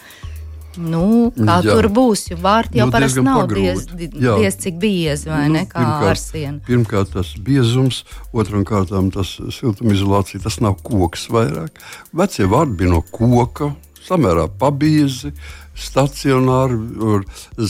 Nu, 0.79 1.31
kā 1.35 1.59
jā. 1.65 1.75
tur 1.75 1.89
būs, 1.91 2.29
jo 2.31 2.39
vārti 2.43 2.79
jau 2.79 2.87
nu, 2.87 2.95
parasti 2.95 3.25
nav 3.27 3.49
diez, 3.51 3.85
diez 3.99 4.59
cik 4.63 4.79
biezi 4.79 5.31
vai 5.31 5.45
nu, 5.49 5.59
ne 5.59 5.65
kā 5.71 5.85
ar 6.07 6.21
sienu. 6.21 6.63
Pirmkārt, 6.69 7.13
tas 7.17 7.35
biezums, 7.43 8.05
otram 8.33 8.65
kārtām 8.69 9.11
tas 9.15 9.35
siltumizolācija, 9.59 10.43
tas 10.45 10.61
nav 10.65 10.79
koks 10.87 11.29
vairāk. 11.35 11.83
Vecie 12.17 12.47
vārdi 12.51 12.79
bija 12.83 12.95
no 12.95 13.03
koka, 13.03 13.73
samērā 14.07 14.47
pabiezi, 14.61 15.35
stacionāri, 15.79 16.79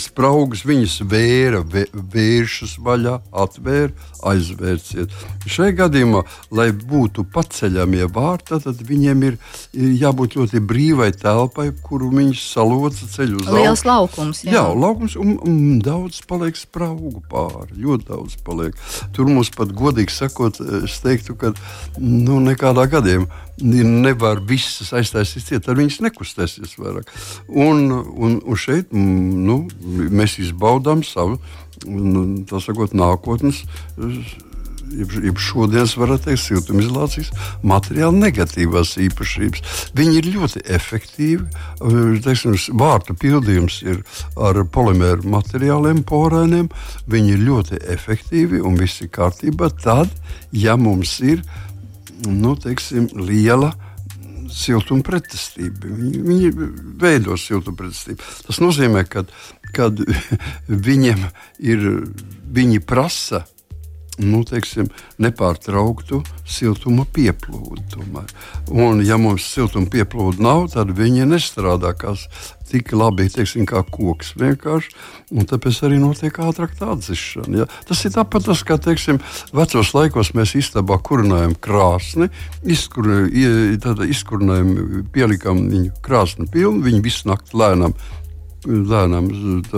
spraugas 0.01 0.65
viņas 0.69 0.99
vēra, 1.09 1.63
vēršas 1.93 2.77
vaļā, 2.85 3.19
atvēra, 3.45 3.93
aizvērsiet. 4.29 5.13
Šajā 5.49 5.77
gadījumā, 5.83 6.23
lai 6.55 6.71
būtu 6.73 7.27
paceļamie 7.35 8.09
vārti, 8.15 8.59
tad 8.65 8.83
viņiem 8.89 9.25
ir 9.29 9.39
jābūt 9.75 10.39
ļoti 10.39 10.63
brīvai 10.69 11.11
telpai, 11.17 11.71
kuru 11.85 12.11
viņi 12.15 12.39
saloca 12.41 13.09
ceļu 13.15 13.43
uz 13.43 13.49
augšu. 13.49 13.59
Liels 13.59 13.85
laukums. 13.89 14.45
Jā, 14.47 14.57
jā 14.59 14.65
laukums 14.73 15.19
un, 15.21 15.37
un 15.45 15.59
daudz 15.85 16.23
paliek 16.29 16.59
spraugu 16.59 17.23
pāri, 17.31 17.79
ļoti 17.85 18.09
daudz 18.11 18.39
paliek. 18.47 18.79
Tur 19.17 19.31
mums 19.31 19.53
pat 19.55 19.75
godīgi 19.77 20.15
sakot, 20.15 20.61
es 20.83 20.99
teiktu, 21.05 21.37
ka 21.39 21.53
nu, 21.99 22.41
nekādā 22.45 22.89
gadījumā 22.91 23.47
nevar 23.63 24.43
visas 24.47 24.93
aiztaisīt 24.97 25.49
ciet, 25.49 25.65
tad 25.67 25.79
viņas 25.79 26.01
nekustēsies 26.07 26.77
vairāk. 26.79 27.11
Un, 27.49 27.89
un, 27.93 28.39
un 28.43 28.59
šeit 28.59 28.93
nu, 28.95 29.65
mēs 29.83 30.39
izbaudām 30.43 31.03
savu, 31.07 31.41
nu, 31.87 32.27
tā 32.49 32.63
sakot, 32.63 32.95
nākotnes 32.97 33.65
jeb 34.97 35.41
šodienas, 35.41 35.95
varētu 35.99 36.29
teikt, 36.29 36.43
siltumizolācijas 36.43 37.31
materiāla 37.67 38.15
negatīvās 38.17 38.95
īpašības. 39.05 39.77
Viņi 39.99 40.17
ir 40.21 40.31
ļoti 40.37 40.65
efektīvi. 40.79 41.45
Teiksim, 42.25 42.57
vārtu 42.79 43.17
pildījums 43.19 43.81
ir 43.87 44.03
ar 44.37 44.63
polimēru 44.73 45.29
materiāliem, 45.35 46.03
porēniem. 46.09 46.71
Viņi 47.11 47.35
ir 47.35 47.47
ļoti 47.49 47.83
efektīvi 47.95 48.63
un 48.65 48.79
viss 48.81 49.03
ir 49.05 49.13
kārtībā. 49.15 49.71
Tad, 49.83 50.13
ja 50.53 50.79
mums 50.81 51.19
ir 51.21 51.45
nu, 52.27 52.55
teiksim, 52.59 53.11
liela 53.15 53.75
siltuma 54.53 55.05
pretestība. 55.05 55.91
Viņi, 55.93 56.23
viņi 56.25 56.51
veido 57.01 57.37
siltuma 57.39 57.79
pretestību. 57.83 58.25
Tas 58.49 58.61
nozīmē, 58.65 59.05
ka 59.11 59.27
kad 59.77 60.01
viņiem 60.89 61.27
ir, 61.61 61.87
viņi 62.55 62.83
prasa 62.87 63.45
nu, 64.19 64.43
teiksim, 64.47 64.89
nepārtrauktu 65.23 66.23
siltuma 66.49 67.05
pieplūdu. 67.15 68.03
Un, 68.73 69.03
ja 69.07 69.19
mums 69.21 69.47
siltuma 69.53 69.91
pieplūda 69.93 70.43
nav, 70.43 70.69
tad 70.75 70.95
viņi 70.97 71.29
nestrādā 71.29 71.95
tik 72.69 72.93
labi 72.93 73.29
teiksim, 73.33 73.65
kā 73.69 73.83
koks. 73.87 74.35
Vienkārši. 74.39 74.93
Un 75.33 75.49
tāpēc 75.49 75.81
arī 75.87 75.97
notiek 76.03 76.41
ātrāk 76.45 76.75
tā 76.79 76.87
atzīšana. 76.95 77.63
Ja? 77.63 77.67
Tas 77.89 78.05
ir 78.05 78.15
tāpat, 78.17 78.43
tas, 78.49 78.61
kā 78.67 78.77
teiksim, 78.83 79.17
vecos 79.57 79.95
laikos 79.97 80.35
mēs 80.37 80.51
istabā 80.59 80.97
kurinājām 81.05 81.55
krāsni, 81.65 82.27
izkurinājām, 82.69 84.71
pielikām 85.15 85.57
viņu 85.73 85.91
krāsni 86.05 86.49
pilnu, 86.53 86.85
viņi 86.85 87.05
visu 87.05 87.23
nakti 87.31 87.57
lēnām 87.59 87.93
lēnām 88.67 89.29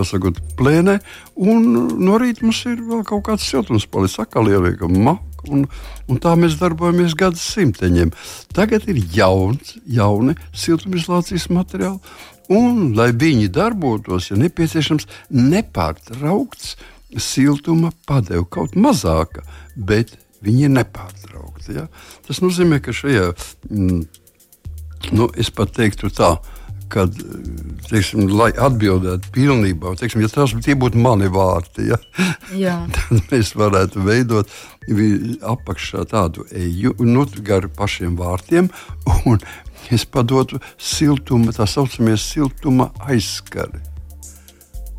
sakot, 0.07 0.39
plēnē, 0.59 0.99
un 1.41 1.67
no 2.01 2.21
rīta 2.21 2.47
mums 2.47 2.63
ir 2.71 2.81
vēl 2.87 3.03
kaut 3.09 3.27
kāds 3.29 3.49
siltums 3.49 3.89
palicis, 3.91 4.21
atkal 4.23 4.49
ieliekam 4.51 4.97
maku. 5.05 5.27
Un, 5.49 5.63
un 6.13 6.19
tā 6.21 6.35
mēs 6.37 6.59
darbojamies 6.61 7.15
gadsimteņiem. 7.17 8.11
Tagad 8.53 8.85
ir 8.93 8.99
jauns, 9.17 9.73
jauni 9.89 10.35
siltumizolācijas 10.53 11.47
materiāli, 11.49 11.97
un, 12.53 12.91
lai 12.99 13.09
viņi 13.17 13.49
darbotos, 13.55 14.29
ja 14.29 14.37
nepieciešams 14.37 15.09
nepārtraukts 15.33 16.75
siltuma 17.17 17.89
padeve, 18.07 18.45
kaut 18.53 18.77
mazāka, 18.77 19.47
bet 19.75 20.13
viņi 20.45 20.69
ir 20.69 20.75
nepārtraukti. 20.77 21.77
Ja? 21.79 21.87
Tas 22.27 22.43
nozīmē, 22.45 22.81
ka 22.85 22.95
šajā, 22.97 23.31
mm, 23.71 24.01
nu, 25.17 25.29
es 25.41 25.51
pat 25.55 25.75
teiktu 25.77 26.13
tā, 26.15 26.35
kad, 26.91 27.15
teiksim, 27.89 28.29
lai 28.35 28.51
atbildētu 28.53 29.33
pilnībā, 29.35 29.95
teiksim, 30.01 30.25
ja 30.25 30.31
tas 30.33 30.55
būtu 30.55 31.01
mani 31.01 31.31
vārti, 31.33 31.91
ja, 31.91 31.99
tad 32.97 33.33
mēs 33.33 33.55
varētu 33.59 34.05
veidot 34.07 34.51
apakšā 35.47 36.07
tādu 36.11 36.47
eju 36.51 36.97
nu, 37.07 37.27
gar 37.47 37.69
pašiem 37.77 38.17
vārtiem. 38.19 38.71
Es 39.91 40.05
padotu 40.05 40.61
siltuma, 40.79 41.55
tā 41.57 41.67
saucamie 41.67 42.17
siltuma 42.21 42.91
aizskari. 43.01 43.81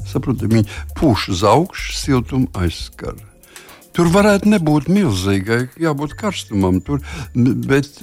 Saprotiet, 0.09 0.49
viņi 0.51 0.67
pūš 0.97 1.29
uz 1.35 1.43
augšu, 1.47 1.93
siltuma 1.95 2.65
aizskari. 2.65 3.30
Tur 3.95 4.07
varētu 4.11 4.51
nebūt 4.53 4.87
milzīgai, 4.91 5.59
jābūt 5.81 6.15
karstumam, 6.19 6.79
tur, 6.85 7.01
bet, 7.35 7.99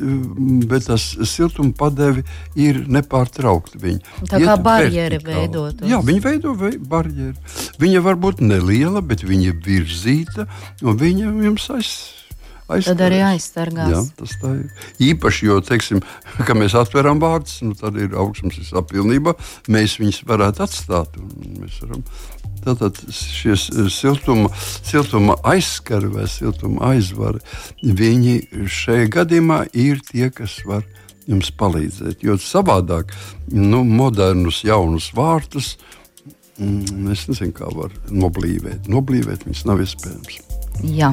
bet 0.69 0.89
tas 0.91 1.07
siltuma 1.31 1.73
padevi 1.79 2.25
ir 2.61 2.83
nepārtraukti. 2.93 3.81
Viņi 3.81 4.29
Tā 4.29 4.43
kā 4.43 4.59
barjeri 4.61 5.23
veidot. 5.25 5.81
Jā, 5.89 6.03
viņi 6.05 6.25
veido 6.25 6.53
vei, 6.59 6.77
barjeri. 6.77 7.35
Viņa 7.81 8.05
var 8.05 8.21
būt 8.21 8.45
neliela, 8.45 9.01
bet 9.01 9.25
viņa 9.25 9.53
ir 9.53 9.59
virzīta 9.65 10.49
un 10.85 11.01
viņa 11.01 11.35
jums 11.49 11.69
aizsākt. 11.79 12.15
Aizstāvēs. 12.69 12.89
Tad 12.91 13.05
arī 13.07 13.21
aizsargās. 13.25 13.93
Jā, 13.95 14.01
tas 14.19 14.35
tā 14.43 14.55
ir. 14.59 14.89
Īpaši, 15.09 15.47
jo, 15.49 15.61
teiksim, 15.65 16.03
kad 16.47 16.57
mēs 16.59 16.77
atveram 16.77 17.23
vārdus, 17.23 17.63
nu, 17.65 17.73
tad 17.79 17.97
ir 17.97 18.17
augstums 18.19 18.61
visā 18.61 18.85
pilnībā. 18.85 19.33
Mēs 19.73 19.97
viņus 20.03 20.25
varētu 20.29 20.67
atstāt. 20.67 21.17
Mēs 21.59 21.81
varam 21.85 22.05
Tātad 22.65 22.99
šie 23.15 23.55
siltuma, 23.57 24.51
siltuma 24.85 25.37
aizskari 25.47 26.11
vai 26.13 26.27
siltuma 26.31 26.91
aizvari, 26.93 27.41
viņi 27.83 28.67
šajā 28.67 29.07
gadījumā 29.15 29.61
ir 29.79 30.03
tie, 30.05 30.29
kas 30.35 30.59
var 30.69 30.85
jums 31.29 31.53
palīdzēt. 31.61 32.25
Jo 32.25 32.39
savādāk, 32.43 33.15
nu, 33.53 33.85
modernus, 33.87 34.63
jaunus 34.67 35.11
vārtus, 35.17 35.77
mm, 36.59 37.09
es 37.15 37.27
nezinu, 37.31 37.55
kā 37.57 37.71
var 37.73 37.95
noblīvēt. 38.11 38.89
Noblīvēt 38.91 39.47
viņus 39.47 39.67
nav 39.69 39.85
iespējams. 39.85 40.41
Jā. 40.89 41.13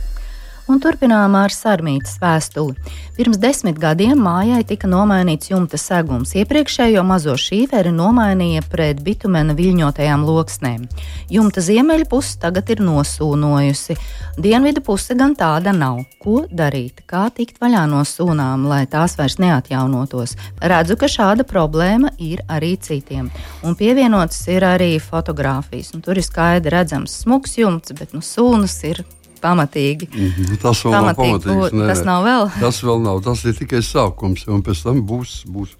Un 0.71 0.79
turpinām 0.79 1.33
ar 1.35 1.51
sarmītas 1.51 2.13
vēstuli. 2.21 2.77
Pirms 3.17 3.41
desmit 3.43 3.75
gadiem 3.81 4.21
mājai 4.23 4.61
tika 4.69 4.87
nomainīts 4.87 5.49
jumta 5.49 5.75
segums. 5.75 6.31
Iepriekšējo 6.39 7.01
mazo 7.03 7.33
šīferi 7.35 7.91
nomainīja 7.91 8.63
pret 8.71 9.01
bitumena 9.03 9.51
viļņotajām 9.57 10.23
loksnēm. 10.23 10.85
Jumta 11.33 11.59
ziemeļa 11.65 12.07
puse 12.07 12.39
tagad 12.39 12.71
ir 12.71 12.79
nosūnojusi. 12.87 13.97
Dienvidu 14.39 14.79
puse 14.87 15.17
gan 15.19 15.35
tāda 15.35 15.75
nav. 15.75 16.05
Ko 16.23 16.45
darīt? 16.47 17.03
Kā 17.03 17.25
tikt 17.35 17.59
vaļā 17.59 17.83
no 17.91 18.05
sūnām, 18.07 18.63
lai 18.71 18.85
tās 18.87 19.17
vairs 19.19 19.41
neatjaunotos? 19.43 20.37
Redzu, 20.63 20.95
ka 20.95 21.11
šāda 21.11 21.43
problēma 21.43 22.13
ir 22.15 22.45
arī 22.47 22.77
citiem. 22.79 23.27
Un 23.67 23.75
pievienotas 23.75 24.45
ir 24.47 24.63
arī 24.71 24.93
fotografijas. 25.03 25.91
Un 25.97 26.05
tur 26.05 26.15
ir 26.15 26.23
skaidri 26.23 26.77
redzams 26.79 27.25
smuks 27.25 27.59
jumts, 27.59 27.91
bet 27.99 28.15
nu, 28.15 28.23
sūnas 28.23 28.79
ir 28.87 29.03
pamatīgi. 29.41 30.09
-hmm. 30.11 30.59
Tas 30.61 30.83
vēl 30.85 30.97
pamatīgi, 30.97 31.31
nav 31.31 31.69
pamatīgs. 31.69 31.87
Tas 31.91 32.03
nav 32.07 32.27
vēl. 32.27 32.51
Tas 32.59 32.83
vēl 32.83 33.01
nav. 33.05 33.23
Tas 33.25 33.45
ir 33.45 33.57
tikai 33.57 33.81
sākums, 33.85 34.47
un 34.47 34.63
pēc 34.63 34.83
tam 34.83 35.01
būs. 35.07 35.41
būs 35.47 35.75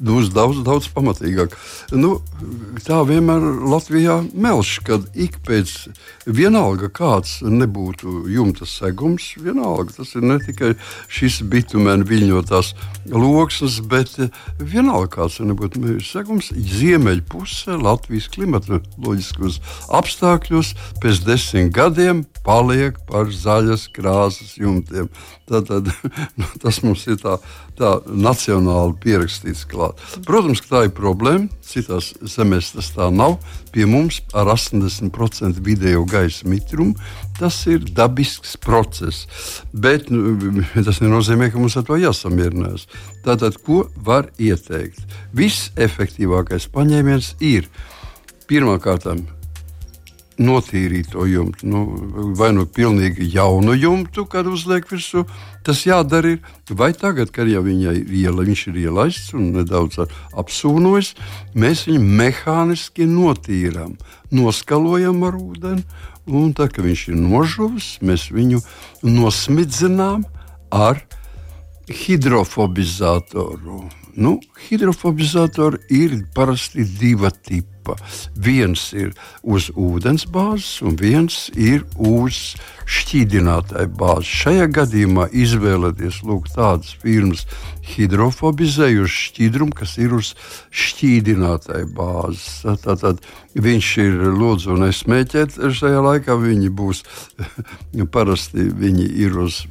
būs 0.00 0.30
daudz, 0.34 0.60
daudz 0.66 0.88
pamatīgāk. 0.92 1.54
Nu, 1.96 2.18
tā 2.84 3.00
vienmēr 3.06 3.44
Latvijā 3.70 4.18
melš, 4.34 4.78
kad 4.86 5.06
ik 5.14 5.38
pēc 5.46 5.72
vienalga 6.26 6.90
kāds 6.92 7.38
nebūtu 7.42 8.26
jumta 8.32 8.66
segums, 8.68 9.32
vienalga 9.40 9.96
tas 9.96 10.14
ir 10.18 10.26
ne 10.26 10.38
tikai 10.42 10.74
šis 11.08 11.40
bitumēna 11.46 12.06
viļņotās 12.08 12.72
loksnes, 13.12 13.80
bet 13.88 14.16
vienalga 14.60 15.12
kāds 15.20 15.40
nebūtu 15.40 15.98
segums, 16.04 16.52
ziemeļpuse 16.52 17.78
Latvijas 17.80 18.28
klimatoloģiskos 18.34 19.60
apstākļos 19.96 20.74
pēc 21.02 21.22
desmit 21.26 21.72
gadiem 21.76 22.24
paliek 22.46 22.98
par 23.08 23.30
zaļas 23.32 23.88
krāsas 23.94 24.56
jumtiem. 24.60 25.10
Tad, 25.46 25.68
tad, 25.68 25.90
nu, 26.38 26.46
tas 26.62 26.80
mums 26.82 27.04
ir 27.06 27.20
tā, 27.22 27.36
tā 27.78 27.92
nacionāli 28.06 28.96
pierakstīts 29.04 29.66
klāt. 29.70 30.00
Protams, 30.26 30.62
ka 30.64 30.72
tā 30.72 30.80
ir 30.88 30.96
problēma. 30.96 31.46
Citās 31.66 32.12
zemēs 32.34 32.72
tas 32.74 32.90
tā 32.94 33.06
nav. 33.14 33.38
Pie 33.74 33.86
mums 33.86 34.22
ar 34.34 34.50
80% 34.50 35.62
vidējo 35.62 36.02
gaisa 36.10 36.48
mitrumu 36.50 36.96
tas 37.38 37.58
ir 37.66 37.84
dabisks 37.92 38.56
process. 38.56 39.26
Bet 39.72 40.10
nu, 40.10 40.36
tas 40.86 41.00
nenozīmē, 41.04 41.50
ka 41.52 41.60
mums 41.60 41.76
ar 41.78 41.86
to 41.86 41.98
jāsamierinās. 42.00 42.88
Tātad, 43.26 43.60
ko 43.62 43.84
var 43.96 44.30
ieteikt? 44.38 45.02
Viss 45.36 45.70
efektīvākais 45.76 46.70
paņēmiens 46.74 47.34
ir 47.44 47.68
pirmkārt 48.50 49.08
notīrīt 50.38 51.10
to 51.12 51.24
jumtu. 51.28 51.66
Nu, 51.68 51.82
vai 52.36 52.50
nu 52.56 52.66
pilnīgi 52.66 53.28
jaunu 53.32 53.74
jumtu, 53.76 54.26
kad 54.30 54.46
uzliek 54.48 54.86
virsū, 54.90 55.24
tas 55.64 55.84
jādara. 55.86 56.36
Ir. 56.36 56.40
Vai 56.70 56.92
tagad, 56.96 57.32
kad 57.34 57.48
jau 57.48 57.62
iela, 57.66 58.44
viņš 58.46 58.66
ir 58.70 58.80
ielaists 58.86 59.34
un 59.36 59.52
nedaudz 59.56 60.00
apsūnojis, 60.36 61.14
mēs 61.54 61.86
viņu 61.88 62.02
mehāniski 62.20 63.08
notīrām, 63.10 63.96
noskalojam 64.34 65.24
ar 65.26 65.38
ūdeni. 65.40 65.86
Un 66.26 66.50
tā 66.58 66.66
kā 66.66 66.82
viņš 66.82 67.04
ir 67.12 67.20
nožuvis, 67.20 67.92
mēs 68.02 68.32
viņu 68.34 68.58
nosmidzinām 69.06 70.24
ar 70.74 70.98
hidrofobizatoru. 71.86 73.84
Nu, 74.16 74.40
hidrofobizatori 74.66 75.78
ir 75.92 76.18
parasti 76.34 76.82
divi 76.98 77.30
tipi 77.44 77.75
tipa. 77.86 77.96
Viens 78.36 78.92
ir 78.92 79.14
uz 79.42 79.70
ūdens 79.74 80.26
bāzes, 80.26 80.82
un 80.82 80.96
viens 80.96 81.50
ir 81.54 81.84
uz 81.96 82.56
šķīdinātāju 82.86 83.90
bāzes. 83.96 84.30
Šajā 84.42 84.66
gadījumā 84.74 85.28
izvēlēties 85.32 86.22
lūk, 86.24 86.48
tādas 86.54 86.94
firmas 87.02 87.46
hidrofobizējuši 87.86 89.22
šķidrumu, 89.30 89.74
kas 89.74 89.96
ir 89.98 90.14
uz 90.14 90.34
šķīdinātāju 90.70 91.90
bāzes. 91.94 92.62
Tātad 92.82 93.22
viņš 93.54 93.90
ir 94.04 94.20
lūdzu 94.36 94.78
nesmēķēt 94.82 95.58
šajā 95.72 96.04
laikā, 96.10 96.36
viņi 96.36 96.70
būs 96.70 97.02
parasti 98.14 98.68
viņi 98.70 99.10
ir 99.24 99.38
uz 99.46 99.64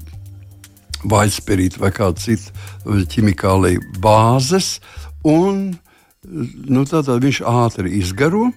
vaļspērīta 1.06 1.80
vai 1.84 1.92
kāda 1.94 2.18
cita 2.18 3.06
ķimikālija 3.12 4.00
bāzes, 4.02 4.80
un 5.22 5.76
nu, 6.26 6.86
tādā 6.90 7.20
viņš 7.22 7.42
ātri 7.50 7.98
izgaro. 8.00 8.50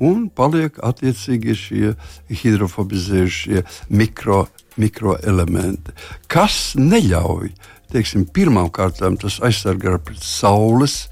Un 0.00 0.30
paliek 0.32 0.78
attiecīgi 0.80 1.54
šie 1.60 1.88
hidrofobizējušie 2.32 3.66
mikro, 3.92 4.46
mikroelementi, 4.80 5.92
kas 6.24 6.72
neļauj, 6.80 7.50
teiksim, 7.92 8.24
pirmām 8.24 8.70
kārtām 8.72 9.18
tas 9.20 9.36
aizsargā 9.44 9.98
pret 10.00 10.22
saules 10.24 11.02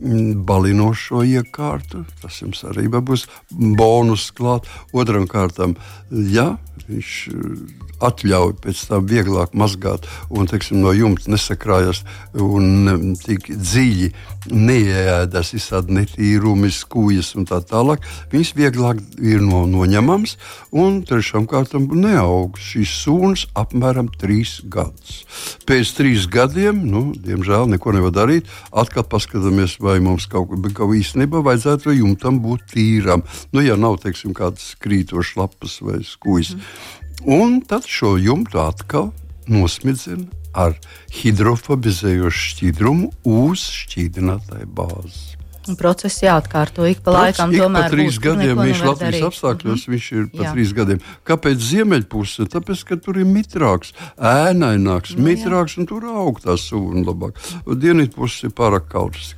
mm, 0.00 0.46
balinošo 0.48 1.26
iekārtu. 1.28 2.06
Tas 2.22 2.40
jums 2.40 2.64
arī 2.64 2.86
būs 2.88 3.26
bonus 3.52 4.30
klāt. 4.32 4.64
Otram 4.96 5.28
kārtam, 5.28 5.76
ja 6.08 6.54
viņš 6.88 7.12
atļauj 8.04 8.54
pēc 8.62 8.82
tam 8.88 9.06
vieglāk 9.10 9.54
mazgāt 9.58 10.06
un 10.30 10.48
teiksim, 10.48 10.80
no 10.82 10.92
jumta 10.94 11.32
nesakrājas 11.32 12.04
un 12.32 13.14
tik 13.24 13.50
dziļi 13.50 14.12
neieēdas 14.52 15.52
visādi 15.54 15.96
netīrumi, 15.96 16.70
skūjas 16.72 17.34
un 17.38 17.46
tā 17.48 17.60
tālāk. 17.64 18.04
Viņas 18.32 18.52
vieglāk 18.58 19.02
ir 19.20 19.42
no, 19.44 19.64
noņemams 19.70 20.36
un 20.78 21.00
trešām 21.08 21.48
kārtām 21.50 21.88
neaug 21.98 22.58
šīs 22.60 22.94
sūnas 23.04 23.46
apmēram 23.58 24.10
trīs 24.20 24.58
gadus. 24.64 25.22
Pēc 25.68 25.94
trīs 25.98 26.26
gadiem, 26.30 26.82
nu, 26.88 27.08
diemžēl, 27.12 27.68
neko 27.74 27.94
nevar 27.96 28.14
darīt. 28.16 28.50
Atkal 28.72 29.06
paskatāmies, 29.08 29.78
vai 29.82 29.98
mums 30.04 30.28
kaut 30.30 30.52
kā 30.74 30.88
īstenībā 30.98 31.42
vajadzētu 31.46 31.96
jumtam 31.98 32.42
būt 32.44 32.72
tīram. 32.74 33.24
Nu, 33.52 33.64
ja 33.64 33.78
nav, 33.80 34.00
teiksim, 34.04 34.34
kādas 34.36 34.74
krītošas 34.82 35.38
lapas 35.38 35.78
vai 35.84 36.02
skūjas. 36.06 36.54
Mm. 36.56 36.98
Un 37.38 37.56
tad 37.66 37.88
šo 37.90 38.14
jumtu 38.20 38.60
atkal 38.62 39.10
nosmidzina 39.52 40.28
ar 40.58 40.76
hidrofobizējošu 41.20 42.44
šķidrumu 42.52 43.10
uz 43.28 43.66
šķīdinātāju. 43.82 44.70
Un 45.68 45.76
process 45.76 46.22
jāatkārto 46.22 46.86
ik 46.88 47.02
pa 47.04 47.12
laikam. 47.12 47.52
Ik 47.52 47.60
pa 47.74 47.84
trīs 47.92 48.16
būs, 48.16 48.22
gadiem 48.24 48.60
viņš 48.62 48.82
Latvijas 48.86 49.00
darīt. 49.02 49.26
apstākļos 49.28 49.74
mm 49.74 49.84
-hmm. 49.84 49.94
viņš 49.94 50.06
ir 50.16 50.28
pa 50.32 50.44
jā. 50.46 50.52
trīs 50.56 50.72
gadiem. 50.72 51.00
Kāpēc 51.28 51.64
ziemeļpuse? 51.70 52.48
Tāpēc, 52.54 52.84
ka 52.88 52.96
tur 52.96 53.20
ir 53.20 53.28
mitrāks, 53.28 53.92
ēnaināks, 54.16 55.16
nu 55.16 55.28
mitrāks 55.28 55.76
un 55.78 55.86
tur 55.90 56.08
aug 56.08 56.40
tā 56.40 56.56
sūna 56.56 57.04
labāk. 57.04 57.36
Dienvidpuse 57.68 58.48
ir 58.48 58.54
pārāk 58.56 58.88
karsts. 58.88 59.34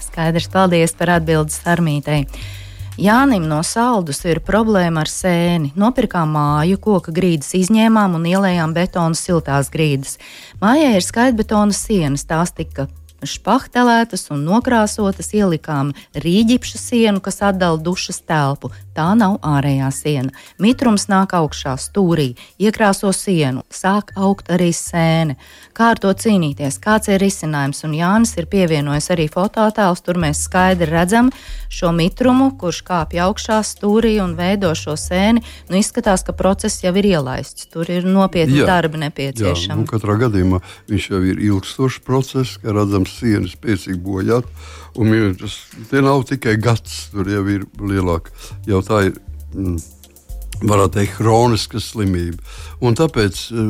Skaidrs, 0.00 0.48
paldies 0.52 0.92
par 0.92 1.16
atbildi 1.16 1.54
Sarmītei. 1.54 2.26
Jānim 3.00 3.46
no 3.48 3.62
saldus 3.64 4.18
ir 4.28 4.42
problēma 4.44 5.00
ar 5.06 5.08
sēni. 5.08 5.70
Nopirkām 5.80 6.34
māju, 6.36 6.76
koka 6.84 7.14
grīdas 7.16 7.54
izņēmām 7.56 8.18
un 8.18 8.26
ielējām 8.28 8.74
betona 8.76 9.16
siltās 9.16 9.70
grīdas. 9.72 10.18
Mājai 10.60 10.98
ir 10.98 11.06
skaitbetona 11.06 11.72
sienas, 11.72 12.26
tās 12.28 12.52
tika 12.52 12.90
špahtelētas 13.26 14.30
un 14.34 14.44
nokrāsotas, 14.48 15.32
ielikām 15.36 15.92
rīģipša 16.14 16.78
sienu, 16.80 17.22
kas 17.24 17.42
atdala 17.44 17.80
dušas 17.80 18.22
telpu. 18.26 18.72
Tā 18.96 19.12
nav 19.16 19.38
ārējā 19.46 19.88
siena. 19.94 20.32
Mitrums 20.60 21.06
nāk 21.08 21.32
augšā 21.38 21.76
stūrī, 21.80 22.34
iekrāso 22.60 23.12
sienu, 23.16 23.62
sāk 23.70 24.10
augt 24.18 24.50
arī 24.52 24.72
sēne. 24.76 25.38
Kā 25.76 25.92
ar 25.94 26.00
to 26.02 26.10
cīnīties? 26.12 26.80
Kāds 26.82 27.08
ir 27.08 27.22
risinājums? 27.22 27.84
Un 27.86 27.94
Jānis 27.96 28.34
ir 28.36 28.48
pievienojis 28.50 29.08
arī 29.14 29.28
fototēlus. 29.32 30.02
Tur 30.04 30.18
mēs 30.20 30.42
skaidri 30.44 30.90
redzam 30.90 31.30
šo 31.72 31.92
mitrumu, 31.96 32.50
kurš 32.60 32.82
kāpj 32.88 33.22
augšā 33.24 33.60
stūrī 33.64 34.16
un 34.20 34.34
veido 34.36 34.74
šo 34.76 34.96
sēni. 35.00 35.44
Nu, 35.70 35.78
izskatās, 35.80 36.26
ka 36.26 36.34
process 36.36 36.82
jau 36.84 36.92
ir 36.98 37.12
ielaists. 37.14 37.70
Tur 37.72 37.88
ir 37.88 38.04
nopietni 38.04 38.66
darbi 38.66 39.00
nepieciešami. 39.06 39.70
Jā, 39.70 39.78
nu, 39.78 39.86
katrā 39.88 40.18
gadījumā 40.26 40.60
viņš 40.90 41.08
jau 41.14 41.22
ir 41.30 41.40
ilgstošs 41.48 42.02
process, 42.04 42.58
kā 42.60 42.74
redzams 42.76 43.09
sienas 43.18 43.56
spēcīgi 43.56 44.00
bojāt. 44.04 44.48
Un 45.00 45.14
tas 45.38 45.56
nav 45.92 46.26
tikai 46.28 46.56
gads, 46.60 47.08
tur 47.14 47.30
jau 47.30 47.46
ir 47.50 47.66
lielāka. 47.78 48.34
Jau 48.68 48.82
tā 48.86 49.06
ir. 49.10 49.16
Mm, 49.54 49.80
varētu 50.60 50.92
teikt, 50.92 51.14
kroniska 51.16 51.80
slimība. 51.80 52.42
Un 52.84 52.92
tāpēc, 52.94 53.38
eh, 53.48 53.60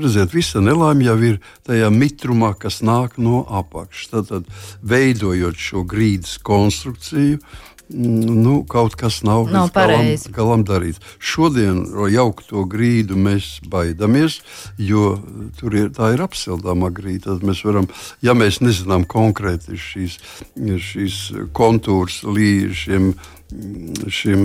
redziet, 0.00 0.32
visa 0.32 0.60
nelaime 0.64 1.04
jau 1.04 1.18
ir 1.22 1.40
tajā 1.68 1.90
mitrumā, 1.92 2.54
kas 2.58 2.80
nāk 2.80 3.18
no 3.18 3.44
apakšas. 3.44 4.26
Tad, 4.28 4.46
veidojot 4.80 5.54
šo 5.54 5.84
grīdas 5.84 6.38
konstrukciju, 6.40 7.36
uh, 7.36 7.69
nu, 7.94 8.60
kaut 8.68 8.94
kas 8.98 9.20
nav, 9.26 9.48
nav 9.50 9.70
galam, 9.74 10.06
galam 10.34 10.64
darīts. 10.66 11.02
Šodien 11.18 11.82
jaukt 12.12 12.48
to 12.50 12.64
grīdu 12.70 13.18
mēs 13.18 13.58
baidamies, 13.70 14.40
jo 14.78 15.18
tur 15.58 15.76
ir, 15.76 15.90
ir 15.90 16.24
apsildāmā 16.26 16.92
grīda. 16.94 17.34
Tad 17.34 17.44
mēs 17.46 17.64
varam, 17.66 17.90
ja 18.24 18.36
mēs 18.38 18.60
nezinām 18.64 19.04
konkrēti 19.10 19.78
šīs, 19.80 20.16
šīs 20.56 21.20
kontūrs 21.56 22.22
līdz 22.26 22.80
šiem 22.84 23.12
šim 24.06 24.42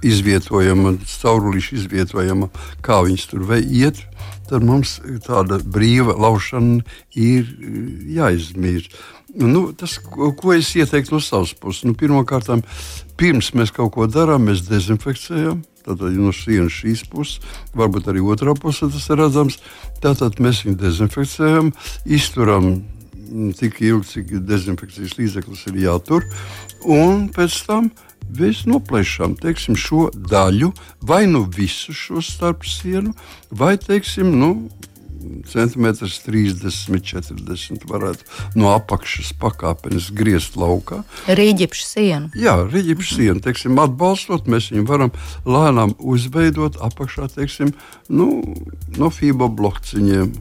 izvietojamam, 0.00 0.98
caurulīšu 1.04 1.74
izvietojamam, 1.82 2.48
kā 2.80 3.02
viņas 3.04 3.26
tur 3.28 3.44
iet, 3.58 4.00
tad 4.48 4.64
mums 4.66 4.98
tāda 5.26 5.60
brīva 5.62 6.16
laušana 6.18 6.82
ir 7.16 7.48
jāizmirst. 8.18 8.96
Nu, 9.38 9.68
tas, 9.76 9.98
ko 10.00 10.54
es 10.56 10.70
ieteiktu 10.74 11.14
no 11.14 11.22
savas 11.22 11.52
puses, 11.52 11.84
nu, 11.84 11.92
pirmkārt, 11.98 12.48
pirms 13.20 13.52
mēs 13.54 13.74
kaut 13.76 13.92
ko 13.94 14.08
darām, 14.10 14.48
mēs 14.48 14.64
dezinfekcijam. 14.68 15.60
Tātad 15.88 16.16
no 16.20 16.34
sienas 16.36 16.74
šīs 16.74 17.06
puses, 17.08 17.38
varbūt 17.76 18.10
arī 18.10 18.20
otrā 18.20 18.52
pusē 18.58 18.90
tas 18.92 19.06
ir 19.08 19.20
redzams. 19.22 19.56
Tātad 20.04 20.40
mēs 20.42 20.64
viņu 20.66 20.80
dezinfekcijam, 20.82 21.70
izturam 22.04 22.74
tik 23.58 23.80
ilgi, 23.84 24.10
cik 24.12 24.34
dezinfekcijas 24.48 25.16
līdzeklis 25.18 25.66
ir 25.70 25.80
jātur. 25.84 26.26
Un 26.84 27.28
pēc 27.34 27.62
tam 27.68 27.90
mēs 28.38 28.64
noplēšam 28.68 29.36
teiksim, 29.40 29.78
šo 29.78 30.08
daļu, 30.12 30.72
vai 31.08 31.24
nu 31.30 31.44
visu 31.44 31.94
šo 31.96 32.22
starpsienu, 32.24 33.14
vai 33.50 33.76
teiksim, 33.80 34.34
nu, 34.40 34.52
centimetrs 35.48 36.20
30, 36.24 37.02
40 37.02 37.86
varētu 37.88 38.58
no 38.58 38.70
apakšas 38.74 39.32
pakāpenes 39.40 40.10
griezt 40.14 40.58
laukā. 40.58 41.02
Rīģipša 41.26 41.86
siena. 41.86 42.30
Jā, 42.38 42.56
rīģipša 42.68 43.16
siena, 43.16 43.42
teiksim, 43.44 43.78
atbalstot, 43.82 44.48
mēs 44.50 44.70
viņu 44.72 44.86
varam 44.88 45.14
lēnām 45.48 45.96
uzveidot 45.98 46.78
apakšā, 46.84 47.30
teiksim, 47.34 47.74
nu, 48.08 48.30
no 48.98 49.10
fiboblokciņiem 49.14 50.32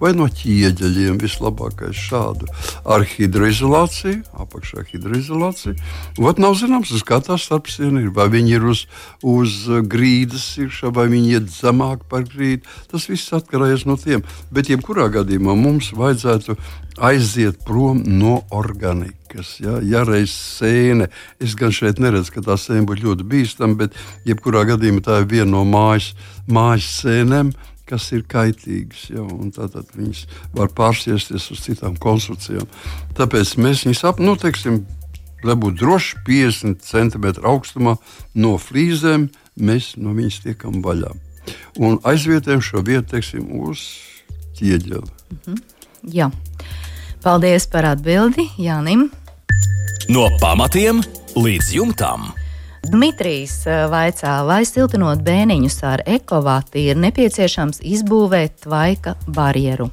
vai 0.00 0.12
no 0.16 0.28
ķieģeļiem. 0.30 1.18
Vislabākais 1.22 1.96
šādu 1.96 2.48
ar 2.84 3.04
hidroizolāciju, 3.06 4.22
apakšā 4.44 4.86
hidroizolācija. 4.90 5.76
Vat 6.22 6.40
nav 6.42 6.56
zināms, 6.60 6.94
kā 7.06 7.20
tā 7.24 7.38
starpsiena 7.40 8.04
ir. 8.04 8.12
Vai 8.16 8.28
viņi 8.32 8.56
ir 8.56 8.66
uz, 8.72 8.86
uz 9.26 9.58
grīdas 9.88 10.48
iekšā, 10.62 10.92
vai 10.94 11.08
viņi 11.12 11.36
iet 11.38 11.52
zemāk 11.52 12.06
par 12.10 12.26
grīdu. 12.28 12.66
Tas 12.92 13.08
viss 13.10 13.34
atkarīgs 13.36 13.86
no 13.88 13.98
tiem. 14.00 14.24
Bet, 14.54 14.70
jebkurā 14.72 15.08
gadījumā, 15.14 15.56
mums 15.58 15.92
vajadzētu 15.96 16.56
aiziet 16.96 17.60
prom 17.64 18.02
no 18.06 18.40
organikas. 18.50 19.56
Ja, 19.60 19.78
ja 19.84 20.02
reiz 20.06 20.32
sēne, 20.32 21.10
es 21.42 21.56
gan 21.58 21.74
šeit 21.74 22.00
neredzu, 22.00 22.32
ka 22.36 22.44
tā 22.46 22.56
sēne 22.60 22.86
būtu 22.88 23.08
ļoti 23.10 23.26
bīstama, 23.28 23.76
bet 23.84 23.96
jebkurā 24.28 24.64
gadījumā 24.72 25.04
tā 25.04 25.20
ir 25.22 25.30
viena 25.30 25.50
no 25.58 25.64
mājas, 25.68 26.14
mājas 26.48 26.88
sēnēm 27.02 27.52
kas 27.88 28.10
ir 28.12 28.24
kaitīgas. 28.28 29.06
Ja, 29.14 29.24
Tātad 29.56 29.90
viņas 29.96 30.24
var 30.56 30.72
pārsiesties 30.76 31.50
uz 31.54 31.62
citām 31.64 31.96
konstrukcijām. 32.02 32.68
Tāpēc 33.18 33.56
mēs 33.62 33.84
viņus 33.86 34.04
apnoteiksim, 34.10 34.82
lai 35.46 35.56
būtu 35.60 35.80
droši 35.82 36.22
50 36.26 36.82
cm 36.86 37.46
augstumā 37.46 37.96
no 38.34 38.56
flīzēm, 38.60 39.28
mēs 39.56 39.94
no 40.00 40.16
viņas 40.16 40.42
tiekam 40.46 40.82
vaļā. 40.84 41.12
Un 41.78 42.00
aizvietojam 42.08 42.62
šo 42.64 42.82
vietu 42.82 43.14
teiksim, 43.14 43.46
uz 43.62 43.84
ķieģeli. 44.58 45.06
Mm 45.06 45.38
-hmm. 45.44 45.62
Jā. 46.12 46.30
Paldies 47.22 47.66
par 47.66 47.84
atbildi 47.84 48.48
Jānim. 48.58 49.08
No 50.08 50.28
pamatiem 50.40 51.02
līdz 51.34 51.72
jumtam. 51.74 52.32
Dmitrijs 52.90 53.64
eh, 53.66 53.84
vaicā, 53.90 54.38
vai 54.46 54.62
siltinot 54.68 55.22
bēniņus 55.26 55.78
ar 55.88 56.02
ekovāti 56.06 56.86
ir 56.92 57.00
nepieciešams 57.02 57.82
izbūvēt 57.82 58.60
tvaika 58.66 59.16
barjeru. 59.26 59.90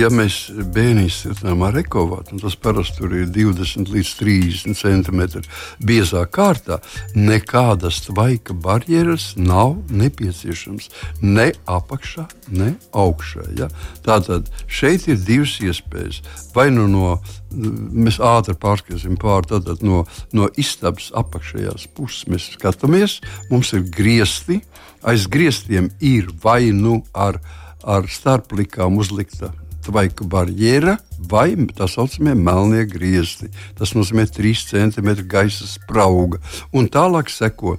Ja 0.00 0.08
mēs 0.12 0.46
bērnus 0.72 1.18
siltinām 1.22 1.64
ar 1.66 1.76
ekovātu, 1.82 2.38
tas 2.40 2.56
parasti 2.56 3.04
ir 3.04 3.28
20 3.32 3.92
līdz 3.92 4.12
30 4.20 4.78
cm 4.78 5.42
biezā 5.84 6.24
kārtā, 6.32 6.80
nekādas 7.14 8.02
tvaika 8.06 8.56
barjeras 8.56 9.32
nav 9.36 9.76
nepieciešams 9.92 10.88
ne 11.20 11.50
apakšā, 11.66 12.26
ne 12.56 12.72
augšā. 12.92 13.48
Ja? 13.58 13.68
Tātad 14.06 14.48
šeit 14.66 15.08
ir 15.12 15.20
divas 15.20 15.58
iespējas. 15.60 16.22
Vai 16.56 16.70
nu 16.72 16.88
no 16.90 17.16
mēs 17.52 18.18
ātri 18.22 18.54
pārskatīsim 18.58 19.18
pāri. 19.20 19.50
Tātad 19.52 19.82
no, 19.86 20.04
no 20.32 20.48
istabas 20.60 21.10
apakšējās 21.18 21.88
puses 21.96 22.28
mēs 22.30 22.48
skatāmies. 22.56 23.20
Mums 23.50 23.72
ir 23.76 23.84
griezti. 23.92 24.62
Aiz 25.02 25.26
grieztiem 25.26 25.90
ir 26.00 26.30
vai 26.42 26.70
nu 26.76 27.00
ar, 27.12 27.40
ar 27.82 28.08
starplikām 28.10 28.98
uzlikta 29.00 29.52
tvaika 29.82 30.24
barjera 30.24 30.96
vai 31.30 31.54
tā 31.74 31.88
saucamie 31.90 32.34
melnie 32.38 32.84
griezti. 32.86 33.50
Tas 33.78 33.94
nozīmē 33.98 34.28
3 34.30 34.66
cm 34.70 35.14
gaisa 35.30 35.66
sprauga. 35.66 36.38
Un 36.72 36.88
tālāk 36.92 37.32
seko 37.32 37.78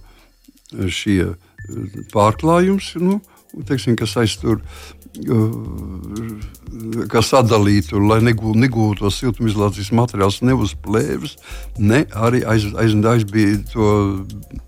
šie 0.74 1.34
pārklājums, 2.12 2.96
nu, 3.00 3.22
teiksim, 3.68 3.96
kas 4.00 4.18
aiztur 4.20 4.60
kā 7.14 7.22
sadalītu, 7.22 8.00
lai 8.02 8.18
negūtu 8.26 8.58
negū 8.58 8.88
to 8.98 9.12
siltumizolācijas 9.14 9.92
materiālus 9.94 10.40
ne 10.42 10.56
uz 10.58 10.74
plēves, 10.74 11.36
ne 11.78 12.02
arī 12.18 12.42
aiz, 12.50 12.66
aiz, 12.74 12.96
aizbīja 12.98 13.60
to 13.70 13.90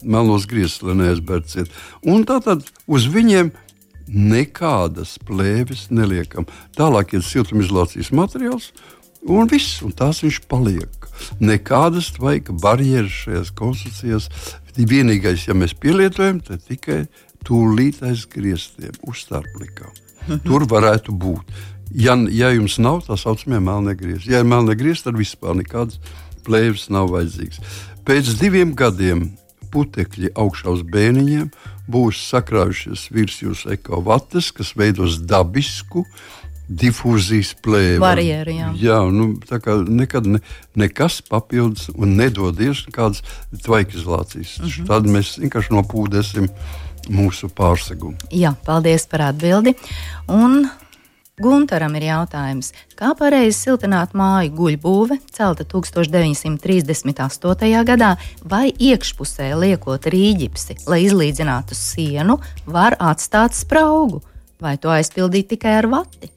melnos 0.04 0.46
grieztus, 0.46 0.86
lai 0.86 1.00
neaizbērciet. 1.02 1.74
Un 2.06 2.28
tātad 2.30 2.62
uz 2.86 3.10
viņiem 3.10 3.50
nekādas 4.08 5.16
plēves 5.26 5.88
neliekam. 5.94 6.48
Tālāk 6.78 7.16
ir 7.16 7.26
siltumizolācijas 7.26 8.12
materiāls, 8.16 8.72
un 9.26 9.50
viss, 9.50 9.82
un 9.86 9.96
tās 9.96 10.22
viņš 10.24 10.42
paliek. 10.52 11.10
Nekādas 11.40 12.12
tvaika 12.18 12.54
barjeras 12.54 13.24
šajās 13.26 13.54
konstrukcijās. 13.58 14.30
Vienīgais, 14.76 15.46
ja 15.48 15.56
mēs 15.56 15.72
pielietojam, 15.80 16.42
tad 16.44 16.66
tikai 16.68 17.06
tūlīt 17.48 18.02
aiz 18.04 18.26
grieztiem, 18.28 18.92
uz 19.08 19.24
starplikām. 19.24 19.94
Tur 20.48 20.66
varētu 20.68 21.16
būt. 21.16 21.56
Ja, 21.96 22.18
ja 22.34 22.50
jums 22.52 22.76
nav 22.82 23.06
tā 23.06 23.16
saucamie 23.20 23.62
melnie 23.64 23.94
griezti, 23.96 24.34
ja 24.34 24.42
ir 24.42 24.50
melnie 24.50 24.76
griezti, 24.76 25.08
tad 25.08 25.20
vispār 25.20 25.56
nekādas 25.56 26.02
plēves 26.46 26.90
nav 26.92 27.14
vajadzīgas. 27.14 27.62
Pēc 28.06 28.34
diviem 28.42 28.74
gadiem 28.78 29.30
putekļi 29.76 30.32
augšā 30.40 30.72
uz 30.72 30.86
bēniņiem 30.96 31.52
būs 31.92 32.24
sakrājušies 32.32 33.10
virs 33.14 33.42
jūsu 33.44 33.76
ekovates, 33.76 34.50
kas 34.56 34.74
veidos 34.80 35.20
dabisku 35.28 36.06
difūzijas 36.66 37.54
plēvi. 37.62 38.00
Barjeri, 38.02 38.56
jā. 38.58 38.72
jā 38.82 39.02
nu, 39.14 39.36
tā 39.46 39.60
kā 39.62 39.78
nekad 39.86 40.26
ne, 40.30 40.42
nekas 40.78 41.20
papildus 41.26 41.92
un 41.94 42.16
nedodies 42.18 42.86
kādas 42.94 43.22
tvaikizolācijas. 43.66 44.58
Mm 44.60 44.66
-hmm. 44.66 44.88
Tad 44.90 45.06
mēs 45.06 45.36
vienkārši 45.44 45.76
nopūdēsim 45.78 46.50
mūsu 47.10 47.50
pārsegumu. 47.54 48.18
Jā, 48.32 48.56
paldies 48.66 49.06
par 49.06 49.22
atbildi. 49.30 49.76
Un 50.28 50.66
Gunteram 51.36 51.92
ir 52.00 52.06
jautājums, 52.08 52.70
kā 52.96 53.10
pareizi 53.20 53.58
siltināt 53.58 54.14
māju 54.16 54.54
guļbūve, 54.56 55.18
celta 55.36 55.66
1938. 55.68 57.84
gadā, 57.90 58.16
vai 58.48 58.72
iekšpusē 58.72 59.50
liekot 59.60 60.08
rīģipsi, 60.14 60.78
lai 60.88 61.04
izlīdzinātu 61.04 61.76
sienu, 61.76 62.40
var 62.64 62.96
atstāt 63.04 63.52
spraugu, 63.52 64.24
vai 64.64 64.80
to 64.80 64.88
aizpildīt 64.96 65.52
tikai 65.52 65.76
ar 65.82 65.92
vati? 65.92 66.32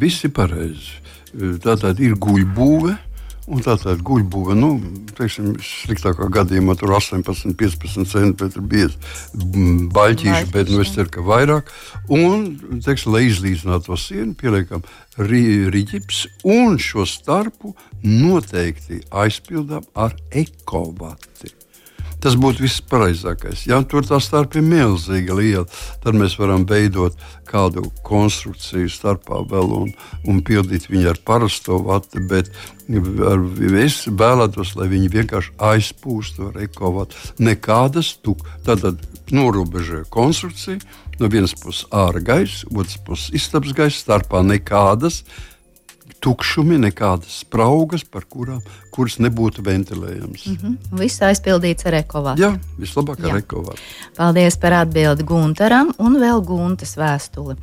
Visi 0.00 0.32
pareizi. 0.32 1.04
Tā 1.34 1.74
tad 1.76 2.00
ir 2.00 2.16
guļbūve 2.16 2.96
Un 3.44 3.60
tā 3.60 3.74
tad 3.76 4.00
guļbuļbuļs, 4.06 4.56
nu, 4.56 4.70
teiksim, 5.18 5.50
sliktākā 5.60 6.30
gadījumā 6.32 6.76
tur 6.80 6.94
18, 6.96 7.52
15 7.60 8.08
centimetri 8.08 8.62
biezi 8.64 9.90
baļķīši, 9.92 10.48
bet 10.54 10.72
nu, 10.72 10.80
es 10.84 10.94
ceru, 10.94 11.10
ka 11.12 11.24
vairāk. 11.26 11.68
Un, 12.08 12.46
teiksim, 12.84 13.12
lai 13.12 13.26
izlīdzinātu 13.28 13.90
to 13.90 13.98
sienu, 14.00 14.32
pieliekam 14.40 14.86
rīķips 15.20 16.22
un 16.56 16.80
šo 16.80 17.04
starpu 17.08 17.74
noteikti 18.04 19.02
aizpildām 19.12 19.84
ar 19.92 20.16
ekovati. 20.32 21.52
Tas 22.24 22.38
būtu 22.40 22.64
viss 22.64 22.80
pareizākais. 22.88 23.66
Ja 23.68 23.82
tur 23.84 24.06
tā 24.08 24.16
starp 24.22 24.54
ir 24.56 24.64
milzīga 24.64 25.36
liela, 25.36 25.66
tad 26.00 26.16
mēs 26.16 26.38
varam 26.40 26.64
veidot 26.64 27.18
kādu 27.44 27.84
konstrukciju 28.06 28.88
starpā 28.88 29.42
vēl 29.50 29.74
un, 29.76 29.90
un 30.24 30.40
pildīt 30.46 30.88
viņu 30.88 31.12
ar 31.12 31.20
parasto 31.28 31.82
vati. 31.84 32.22
Bet 32.24 32.48
es 32.88 33.98
vēlētos, 34.08 34.72
lai 34.80 34.88
viņi 34.94 35.12
vienkārši 35.18 35.52
aizpūstu 35.68 36.48
ar 36.48 36.62
ekovatu. 36.64 37.20
Nekādas 37.44 38.14
tukas. 38.24 38.56
Tad 38.64 39.04
norobežoja 39.28 40.08
konstrukciju. 40.08 40.80
No 41.20 41.28
vienas 41.30 41.52
puses 41.54 41.84
ārā 41.94 42.24
gaisa, 42.24 42.64
otras 42.72 42.96
puses 43.04 43.30
istabas 43.36 43.76
gaisa, 43.76 44.00
starpā 44.00 44.40
nekādas 44.42 45.20
tukšumi, 46.24 46.78
nekādas 46.86 47.40
spraugas, 47.44 48.04
kurām, 48.32 48.60
kuras 48.94 49.18
nebūtu 49.20 49.64
ventilējamas. 49.64 50.46
Mm 50.46 50.56
-hmm. 50.60 51.00
Viss 51.00 51.22
aizpildīts 51.22 51.86
ar 51.86 52.00
ekovātu. 52.00 52.40
Jā, 52.42 52.52
vislabāk 52.78 53.24
ar 53.24 53.40
ekovātu. 53.40 53.80
Paldies 54.16 54.56
par 54.56 54.72
atbildi 54.72 55.24
Gunteram 55.24 55.92
un 55.98 56.16
vēl 56.16 56.44
Guntas 56.44 56.96
vēstuli. 56.96 57.56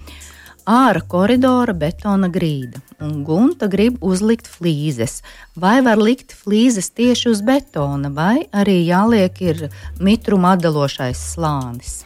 Ārā 0.70 1.02
koridora 1.10 1.74
betona 1.74 2.28
grīda, 2.30 2.78
un 3.02 3.24
gunta 3.26 3.68
grib 3.68 3.98
uzlikt 4.02 4.46
flīzes. 4.46 5.24
Vai 5.56 5.82
var 5.82 5.98
likt 5.98 6.36
flīzes 6.38 6.92
tieši 6.94 7.30
uz 7.30 7.42
betona, 7.42 8.12
vai 8.14 8.46
arī 8.54 8.86
jāliek 8.86 9.42
ir 9.42 9.70
mitruma 10.00 10.54
atdalošais 10.54 11.18
slānis? 11.34 12.04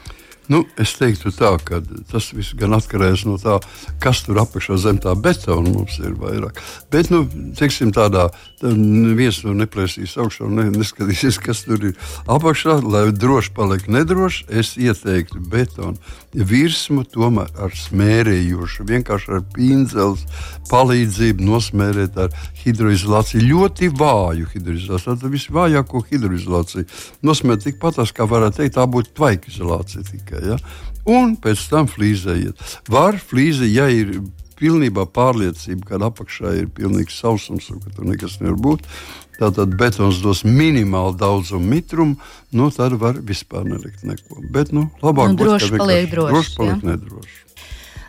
Nu, 0.52 0.62
es 0.82 0.94
teiktu, 1.00 1.32
tā, 1.34 1.56
ka 1.66 1.80
tas 2.12 2.28
viss 2.36 2.54
gan 2.58 2.76
atkarīgs 2.78 3.26
no 3.26 3.38
tā, 3.42 3.58
kas 4.04 4.22
tur 4.26 4.38
apakšā 4.44 4.78
zem 4.82 5.00
tā 5.02 5.16
betona 5.18 5.72
mums 5.72 5.98
ir 6.02 6.14
vairāk. 6.20 6.62
Bet, 6.94 7.10
nu, 7.14 7.24
teiksim, 7.58 7.94
tādā 7.96 8.28
viens 8.62 9.42
no 9.46 9.56
neplēsīs 9.58 10.16
augšā 10.22 10.50
ne, 10.50 10.68
neskatīsies, 10.76 11.40
kas 11.42 11.66
tur 11.66 11.90
ir 11.92 12.12
apakšā, 12.30 12.78
lai 12.86 13.08
droši 13.16 13.56
paliek 13.58 13.90
nedroši. 13.90 14.46
Es 14.62 14.76
ieteiktu 14.78 15.42
betonu 15.50 15.98
virsmu 16.36 17.06
tomēr 17.08 17.52
ar 17.62 17.76
smērējošu, 17.76 18.86
vienkārši 18.89 19.32
ar 19.38 19.43
pīnzeles 19.56 20.26
palīdzību 20.69 21.45
nosmērēt 21.48 22.17
ar 22.26 22.36
hidroizolāciju. 22.63 23.45
Ļoti 23.45 23.91
vāju 23.95 24.50
hidroizolāciju, 24.54 25.17
tad 25.21 25.36
visvājāko 25.36 26.04
hidroizolāciju. 26.12 26.88
Nosmērēt 27.26 27.69
tikpat, 27.69 28.02
kā 28.15 28.28
varētu 28.30 28.62
teikt, 28.62 28.76
tā 28.80 28.88
būtu 28.89 29.15
tvaika 29.15 29.52
izolācija 29.52 30.06
tikai. 30.12 30.43
Ja? 30.52 30.60
Un 31.06 31.36
pēc 31.38 31.67
tam 31.69 31.88
flīzējiet. 31.91 32.62
Var 32.89 33.19
flīze, 33.21 33.67
ja 33.69 33.88
ir 33.93 34.17
pilnībā 34.60 35.06
pārliecība, 35.15 35.89
ka 35.89 36.02
apakšā 36.10 36.56
ir 36.62 36.68
pilnīgs 36.76 37.20
sausums 37.22 37.70
un 37.74 37.82
ka 37.84 37.94
tur 37.96 38.10
nekas 38.10 38.39
nevar 38.41 38.60
būt. 38.68 38.89
Tātad 39.36 39.74
betons 39.76 40.22
dos 40.24 40.46
minimālu 40.48 41.15
daudzumu 41.20 41.74
mitrumu, 41.74 42.15
nu 42.56 42.70
tad 42.72 42.96
var 43.02 43.20
vispār 43.20 43.65
nelikt 43.68 44.06
neko. 44.08 44.39
Bet, 44.52 44.72
nu, 44.72 44.88
labāk 45.04 45.34
nu, 45.34 45.41
droši 45.44 45.74
būt, 45.74 45.82
paliek 45.82 46.12
droši. 46.12 46.36
Droši 46.38 46.56
paliek 46.60 46.78
ja? 46.78 46.94
nedroši. 46.94 47.41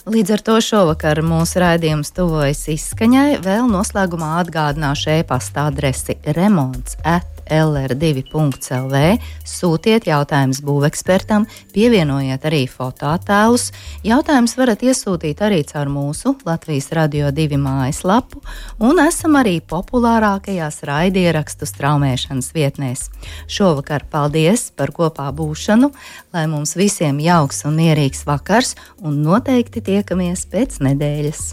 Līdz 0.07 0.37
ar 0.37 0.43
to 0.47 0.61
šovakar 0.63 1.19
mūsu 1.27 1.59
raidījums 1.59 2.13
tuvojas 2.15 2.61
izskaņai. 2.71 3.41
Vēl 3.43 3.67
noslēgumā 3.67 4.37
atgādināšu 4.45 5.17
e-pasta 5.17 5.67
adresi 5.67 6.15
remonds. 6.37 6.95
At 7.03 7.36
lr2.lv, 7.53 9.01
sūtiet 9.47 10.07
jautājumus 10.09 10.61
būvekspertam, 10.67 11.47
pievienojiet 11.75 12.47
arī 12.49 12.65
fotoattēlus. 12.71 13.71
Jautājumus 14.07 14.57
varat 14.59 14.85
iesūtīt 14.87 15.43
arī 15.47 15.63
caur 15.69 15.91
mūsu 15.93 16.35
Latvijas 16.47 16.91
Radio 16.97 17.31
2 17.35 17.61
mājaslapu, 17.61 18.43
un 18.83 19.01
esam 19.05 19.39
arī 19.41 19.59
populārākajās 19.61 20.83
raidierakstu 20.89 21.69
straumēšanas 21.69 22.53
vietnēs. 22.57 23.07
Šovakar 23.51 24.07
paldies 24.11 24.71
par 24.77 24.95
kopā 24.97 25.29
būšanu, 25.37 25.93
lai 26.37 26.47
mums 26.51 26.77
visiem 26.79 27.21
jauks 27.23 27.65
un 27.69 27.79
mierīgs 27.81 28.27
vakars, 28.29 28.75
un 29.03 29.23
noteikti 29.27 29.85
tiekamies 29.93 30.47
pēc 30.53 30.81
nedēļas. 30.87 31.47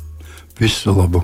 Visu 0.59 0.93
labu! 0.93 1.23